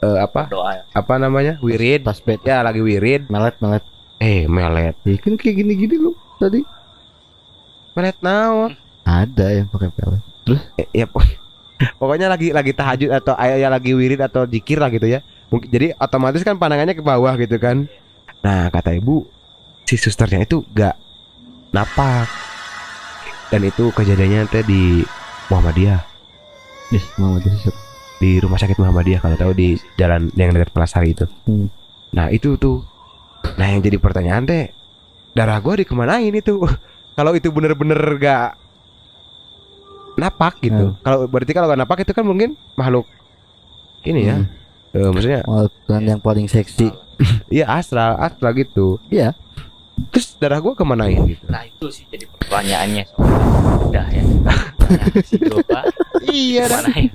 eh, 0.00 0.18
apa? 0.20 0.48
Doa 0.48 0.70
ya. 0.74 0.82
Apa 0.92 1.16
namanya? 1.16 1.56
Wirid, 1.60 2.04
Tasbih. 2.04 2.40
ya 2.40 2.60
lagi 2.60 2.80
wirid, 2.80 3.28
Melet, 3.28 3.56
melet. 3.58 3.84
eh 4.16 4.44
melet, 4.46 4.96
Ya, 5.02 5.16
kan 5.18 5.34
kayak 5.34 5.58
gini-gini 5.58 5.96
lu 5.98 6.12
tadi. 6.44 6.60
melet 7.94 8.18
naon? 8.20 8.74
Ada 9.06 9.62
yang 9.62 9.66
pakai 9.70 9.88
pelet. 9.94 10.22
Eh, 10.76 10.88
ya 10.90 11.06
pok- 11.06 11.40
pokoknya 12.00 12.26
lagi 12.26 12.50
lagi 12.50 12.74
tahajud 12.74 13.10
atau 13.10 13.38
ayah 13.38 13.56
ya 13.56 13.68
lagi 13.70 13.94
wirid 13.94 14.20
atau 14.20 14.44
zikir 14.44 14.82
lah 14.82 14.90
gitu 14.90 15.06
ya, 15.06 15.22
Mungkin 15.48 15.70
jadi 15.70 15.94
otomatis 15.96 16.42
kan 16.42 16.58
pandangannya 16.58 16.98
ke 16.98 17.04
bawah 17.04 17.38
gitu 17.38 17.56
kan. 17.62 17.86
Nah, 18.42 18.68
kata 18.68 18.98
ibu 18.98 19.24
si 19.86 19.94
susternya 19.94 20.42
itu 20.42 20.66
gak 20.74 20.98
napak. 21.70 22.26
Dan 23.52 23.62
itu 23.62 23.94
kejadiannya 23.94 24.50
teh 24.50 24.66
di 24.66 25.06
Muhammadiyah, 25.46 26.02
jadi 26.90 27.56
siapa? 27.60 27.80
di 28.22 28.40
rumah 28.40 28.56
sakit 28.56 28.78
Muhammadiyah 28.80 29.20
kalau 29.20 29.36
tahu 29.36 29.52
di 29.52 29.76
jalan 30.00 30.32
yang 30.38 30.54
dekat 30.54 30.72
Pelasari 30.72 31.12
itu. 31.12 31.26
Hmm. 31.44 31.68
Nah, 32.14 32.30
itu 32.30 32.56
tuh. 32.56 32.80
Nah, 33.60 33.66
yang 33.68 33.84
jadi 33.84 34.00
pertanyaan 34.00 34.48
teh 34.48 34.72
darah 35.34 35.58
gua 35.58 35.74
dikemanain 35.76 36.32
itu? 36.32 36.62
kalau 37.18 37.34
itu 37.34 37.50
bener-bener 37.50 37.98
gak 38.18 38.58
napak 40.14 40.62
gitu. 40.62 40.94
Kalau 41.02 41.26
berarti 41.26 41.52
kalau 41.52 41.66
gak 41.70 41.80
napak 41.82 42.06
itu 42.06 42.12
kan 42.14 42.24
mungkin 42.24 42.54
makhluk 42.78 43.06
ini 44.06 44.30
ya. 44.30 44.36
Hmm. 44.38 44.48
Eh, 44.94 45.10
maksudnya 45.10 45.40
Oh, 45.50 45.66
kan 45.90 46.02
yang 46.06 46.22
paling 46.22 46.46
seksi. 46.46 46.90
Iya 47.46 47.70
astral, 47.70 48.18
astral 48.18 48.50
gitu. 48.58 48.98
Iya. 49.06 49.38
Terus 50.10 50.34
darah 50.42 50.58
gua 50.58 50.74
kemanain 50.74 51.22
gitu? 51.30 51.46
Nah 51.46 51.62
itu 51.62 51.86
sih 51.90 52.02
jadi 52.10 52.26
pertanyaannya 52.26 53.02
soalnya. 53.06 53.46
Udah 53.90 54.06
ya. 54.10 54.22
Si 55.24 55.40
Julpa 55.40 55.80
iya 56.28 56.68
ya? 56.68 57.08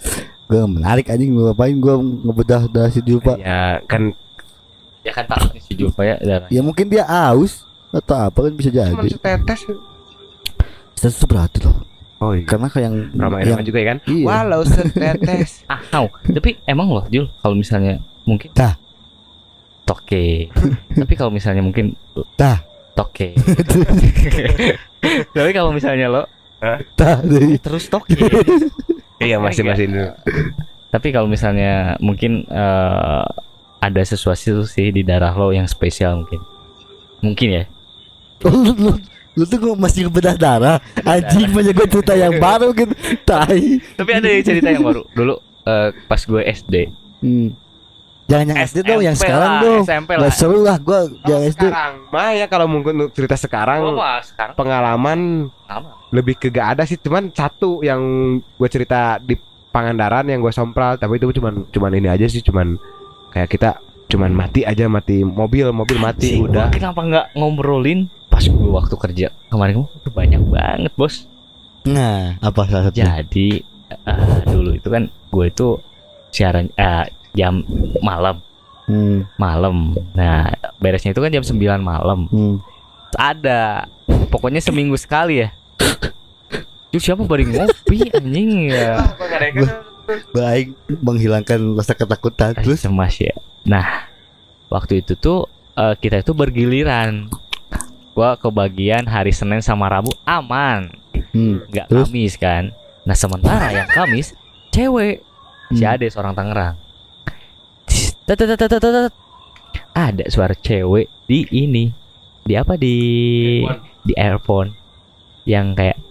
Gue 0.50 0.66
menarik 0.66 1.06
anjing 1.14 1.38
gue 1.38 1.54
ngapain 1.54 1.78
gue 1.78 1.96
ngebedah 2.26 2.66
dari 2.66 2.90
si 2.90 3.02
Julpa. 3.06 3.38
Ya 3.38 3.78
kan 3.86 4.18
Ya 5.06 5.12
kan 5.14 5.30
takutnya 5.30 5.62
si 5.62 5.78
Julpa 5.78 6.02
ya 6.02 6.18
darah. 6.18 6.50
Ya 6.50 6.66
mungkin 6.66 6.90
dia 6.90 7.06
aus 7.06 7.69
atau 7.90 8.16
apa 8.18 8.38
kan 8.46 8.54
bisa 8.54 8.70
cuma 8.70 9.02
jadi. 9.02 9.10
setetes. 9.18 9.62
Saya 10.94 11.12
tuh 11.16 11.28
berarti 11.30 11.60
loh. 11.66 11.78
Oh 12.20 12.36
iya. 12.36 12.44
Karena 12.44 12.68
kayak 12.68 12.86
yang 12.92 12.96
Ramai 13.16 13.48
yang 13.48 13.64
juga 13.64 13.80
ya 13.80 13.88
kan? 13.96 13.98
Iya. 14.06 14.26
Walau 14.28 14.62
setetes. 14.68 15.64
Ah, 15.72 15.80
tahu. 15.88 16.08
Tapi 16.36 16.60
emang 16.68 16.92
loh 16.92 17.06
Jul 17.08 17.32
kalau 17.40 17.56
misalnya 17.56 18.04
mungkin 18.28 18.52
Dah. 18.52 18.76
toke. 19.88 20.52
Tapi 20.94 21.14
kalau 21.16 21.32
misalnya 21.32 21.64
mungkin 21.64 21.96
Dah. 22.36 22.60
toke. 22.94 23.34
Tapi 25.38 25.50
kalau 25.56 25.72
misalnya 25.72 26.12
lo 26.12 26.24
tah 27.00 27.24
deh. 27.24 27.56
terus 27.58 27.88
toke. 27.88 28.20
iya 29.24 29.40
masih 29.40 29.64
masih 29.64 29.88
dulu. 29.88 30.12
Tapi 30.92 31.08
kalau 31.16 31.32
misalnya 31.32 31.96
mungkin 32.04 32.44
eh, 32.52 33.26
ada 33.80 34.02
sesuatu 34.04 34.68
sih 34.68 34.92
di 34.92 35.08
darah 35.08 35.32
lo 35.32 35.56
yang 35.56 35.66
spesial 35.72 36.20
mungkin. 36.20 36.44
Mungkin 37.24 37.50
ya. 37.50 37.64
Lu, 38.42 38.52
lu, 38.74 38.92
lu 39.34 39.44
tuh 39.44 39.58
kok 39.58 39.76
masih 39.76 40.02
ngebedah 40.06 40.36
darah 40.36 40.78
anjing 41.02 41.50
banyak 41.50 41.74
gue 41.74 41.88
cerita 41.90 42.14
yang 42.14 42.36
baru 42.44 42.72
gitu 42.72 42.94
tai 43.24 43.80
Tapi 43.94 44.10
ada 44.12 44.28
yang 44.28 44.44
cerita 44.44 44.68
yang 44.68 44.84
baru. 44.84 45.02
Dulu 45.10 45.36
eh, 45.66 45.90
pas 46.06 46.22
gue 46.22 46.42
SD. 46.44 46.76
hmm. 47.20 47.50
jangan 48.26 48.46
yang 48.48 48.60
SD 48.62 48.78
dong 48.84 49.02
yang 49.02 49.18
sekarang 49.18 49.52
lah, 49.52 49.62
dong 49.62 49.82
SMP 49.84 50.10
Gak 50.14 50.22
lah. 50.22 50.32
seru 50.32 50.60
lah 50.62 50.78
gue 50.78 51.00
yang 51.26 51.42
SD 51.44 51.64
Sekarang, 51.66 51.94
mah 52.10 52.30
ya 52.32 52.46
kalau 52.46 52.68
mungkin 52.68 52.94
cerita 53.10 53.36
sekarang 53.36 53.80
Gua 53.82 53.94
mah 53.94 54.18
sekarang 54.22 54.54
pengalaman 54.54 55.20
sama. 55.66 55.90
lebih 56.10 56.38
ke 56.38 56.48
gak 56.48 56.78
ada 56.78 56.84
sih 56.86 56.96
cuman 56.96 57.30
satu 57.30 57.82
yang 57.82 58.00
gue 58.40 58.70
cerita 58.70 59.18
di 59.18 59.34
Pangandaran 59.70 60.26
yang 60.26 60.42
gue 60.42 60.50
sompral 60.50 60.98
tapi 60.98 61.18
itu 61.18 61.30
cuman 61.32 61.70
cuman 61.70 61.92
ini 61.94 62.10
aja 62.10 62.26
sih 62.26 62.42
cuman 62.42 62.74
kayak 63.30 63.50
kita 63.50 63.78
cuman 64.10 64.34
mati 64.34 64.66
aja 64.66 64.90
mati 64.90 65.22
mobil 65.22 65.70
mobil 65.70 66.02
mati 66.02 66.36
Sih, 66.36 66.42
udah 66.42 66.68
gua 66.68 66.74
Kenapa 66.74 67.00
nggak 67.06 67.26
ngobrolin 67.38 68.10
pas 68.30 68.42
gue 68.42 68.70
waktu 68.70 68.96
kerja 68.98 69.28
kemarin 69.54 69.86
itu 69.86 70.10
banyak 70.10 70.42
banget 70.50 70.94
bos. 70.98 71.26
nah 71.86 72.38
apa 72.42 72.66
salah 72.70 72.90
satu 72.90 72.98
Jadi 72.98 73.62
eh, 73.90 74.40
dulu 74.50 74.78
itu 74.78 74.90
kan 74.90 75.10
gue 75.10 75.46
itu 75.46 75.78
siaran 76.34 76.70
eh, 76.74 77.06
jam 77.38 77.62
malam 78.02 78.42
hmm. 78.90 79.38
malam. 79.38 79.94
Nah 80.18 80.50
beresnya 80.82 81.14
itu 81.14 81.22
kan 81.22 81.30
jam 81.30 81.46
9 81.46 81.62
malam. 81.80 82.26
Hmm. 82.34 82.58
Ada 83.14 83.86
pokoknya 84.34 84.60
seminggu 84.60 84.98
sekali 84.98 85.46
ya. 85.46 85.54
Itu 86.90 86.98
siapa 86.98 87.22
bari 87.22 87.46
ngopi 87.46 88.10
anjing 88.10 88.74
ya. 88.74 89.14
Baik 90.34 90.74
menghilangkan 90.90 91.78
rasa 91.78 91.94
ketakutan 91.94 92.58
Terus 92.58 92.66
terus 92.66 92.80
cemas 92.86 93.16
ya. 93.18 93.36
Nah, 93.66 94.10
waktu 94.72 95.06
itu 95.06 95.14
tuh 95.16 95.46
eh, 95.78 95.96
kita 95.98 96.22
itu 96.22 96.34
bergiliran. 96.34 97.30
Gua 98.18 98.36
kebagian 98.36 99.08
hari 99.08 99.32
Senin 99.32 99.64
sama 99.64 99.88
Rabu 99.88 100.12
aman, 100.28 100.92
hmm. 101.32 101.72
nggak 101.72 101.88
Terus? 101.88 102.08
Kamis 102.10 102.34
kan. 102.36 102.64
Nah, 103.08 103.16
sementara 103.16 103.72
yang 103.72 103.88
Kamis 103.88 104.36
cewek 104.76 105.24
si 105.72 105.84
Hmm. 105.86 105.94
Ade 105.96 106.10
seorang 106.12 106.34
Tangerang. 106.36 106.76
Ada 109.94 110.26
suara 110.30 110.54
cewek 110.58 111.08
di 111.30 111.48
ini. 111.54 111.94
Di 112.44 112.58
apa 112.58 112.74
di 112.76 112.98
di 114.04 114.14
earphone 114.18 114.74
yang 115.46 115.78
kayak 115.78 116.02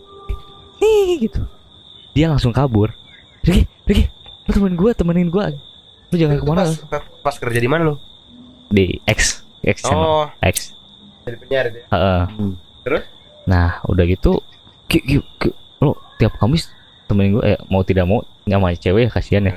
nih 0.78 1.28
gitu. 1.28 1.42
Dia 2.14 2.30
langsung 2.30 2.54
kabur. 2.54 2.94
Riki, 3.48 3.62
Riki, 3.88 4.04
lu 4.44 4.50
temenin 4.52 4.76
gua, 4.76 4.90
temenin 4.92 5.28
gua. 5.32 5.44
Lu 6.12 6.14
jangan 6.16 6.37
ke 6.37 6.44
mana 6.44 6.62
pas, 6.88 7.04
pas 7.24 7.37
kerja 7.37 7.61
di 7.61 7.68
mana 7.68 7.92
lo 7.92 7.94
di 8.68 9.00
X 9.08 9.44
X 9.64 9.84
channel 9.84 10.04
oh 10.04 10.26
X 10.44 10.76
jadi 11.28 11.37
penyiar 11.37 11.64
itu 11.68 11.78
ya? 11.84 11.87
Heeh. 11.92 12.22
Hmm. 12.32 12.54
Terus? 12.84 13.04
nah 13.48 13.80
udah 13.88 14.04
gitu 14.04 14.44
ki, 14.92 15.00
ki, 15.00 15.16
ki, 15.40 15.48
lo 15.80 15.96
tiap 16.20 16.37
Kamis 16.37 16.68
temenin 17.08 17.40
gue 17.40 17.44
eh, 17.44 17.61
mau 17.72 17.80
tidak 17.80 18.04
mau 18.04 18.20
sama 18.44 18.76
cewek 18.76 19.08
ya 19.08 19.11
kasihan 19.12 19.48
ya 19.48 19.54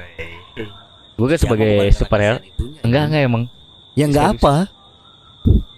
gue 1.20 1.28
kan 1.28 1.40
sebagai 1.40 1.92
superhero 1.92 2.40
enggak 2.88 3.04
enggak 3.12 3.24
emang 3.28 3.44
ya 3.96 4.08
nggak 4.08 4.28
Serius. 4.36 4.44
apa 4.44 4.56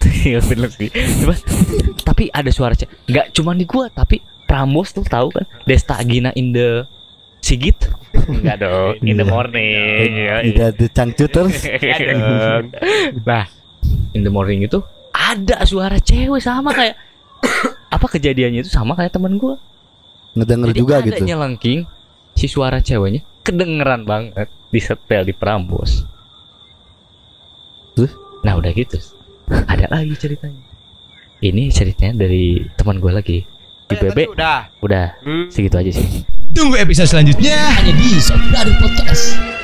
Iya, 0.04 0.40
tapi 2.04 2.30
ada 2.30 2.52
suara 2.54 2.78
cewek 2.78 2.94
nggak 3.10 3.28
cuma 3.34 3.58
di 3.58 3.66
gua 3.66 3.90
tapi 3.90 4.22
Prambos 4.46 4.94
tuh 4.94 5.02
tahu 5.02 5.34
kan 5.34 5.46
Desta 5.66 5.98
Gina 6.06 6.30
in 6.38 6.54
the 6.54 6.86
Sigit 7.44 7.76
enggak 8.24 8.64
dong 8.64 8.96
in 9.10 9.20
the 9.20 9.28
morning 9.28 10.16
ya, 10.16 10.40
tidak 10.42 10.68
ada 10.72 10.86
cangcuters 10.90 11.56
Iya. 11.68 12.64
Nah, 13.28 13.46
in 14.16 14.24
the 14.24 14.32
morning 14.32 14.64
itu 14.64 14.80
ada 15.12 15.60
suara 15.64 16.00
cewek 16.00 16.40
sama 16.40 16.72
kayak 16.72 16.96
apa 17.96 18.06
kejadiannya 18.08 18.64
itu 18.64 18.72
sama 18.72 18.96
kayak 18.96 19.12
temen 19.12 19.36
gua. 19.36 19.60
ngedenger 20.34 20.72
Jadi 20.72 20.80
juga 20.80 20.94
ada 20.98 21.06
gitu 21.06 21.22
nyelengking 21.22 21.80
si 22.34 22.48
suara 22.48 22.80
ceweknya 22.80 23.22
kedengeran 23.44 24.02
banget 24.02 24.48
di 24.72 24.80
setel 24.80 25.22
di 25.22 25.36
Prambos. 25.36 26.08
Terus? 27.94 28.12
Nah, 28.42 28.58
udah 28.58 28.72
gitu. 28.72 28.98
Ada 29.46 29.86
lagi 29.92 30.16
ceritanya. 30.16 30.64
Ini 31.38 31.70
ceritanya 31.70 32.18
dari 32.18 32.66
teman 32.74 32.98
gua 32.98 33.14
lagi. 33.14 33.44
Di 33.84 33.94
BB 33.94 34.32
udah 34.32 34.72
udah 34.80 35.08
Hmm. 35.22 35.46
segitu 35.52 35.76
aja 35.76 35.92
sih. 35.92 36.24
Tunggu 36.54 36.78
episode 36.78 37.10
selanjutnya 37.10 37.58
hanya 37.82 37.98
di 37.98 38.22
Saudara 38.22 38.70
Podcast. 38.78 39.63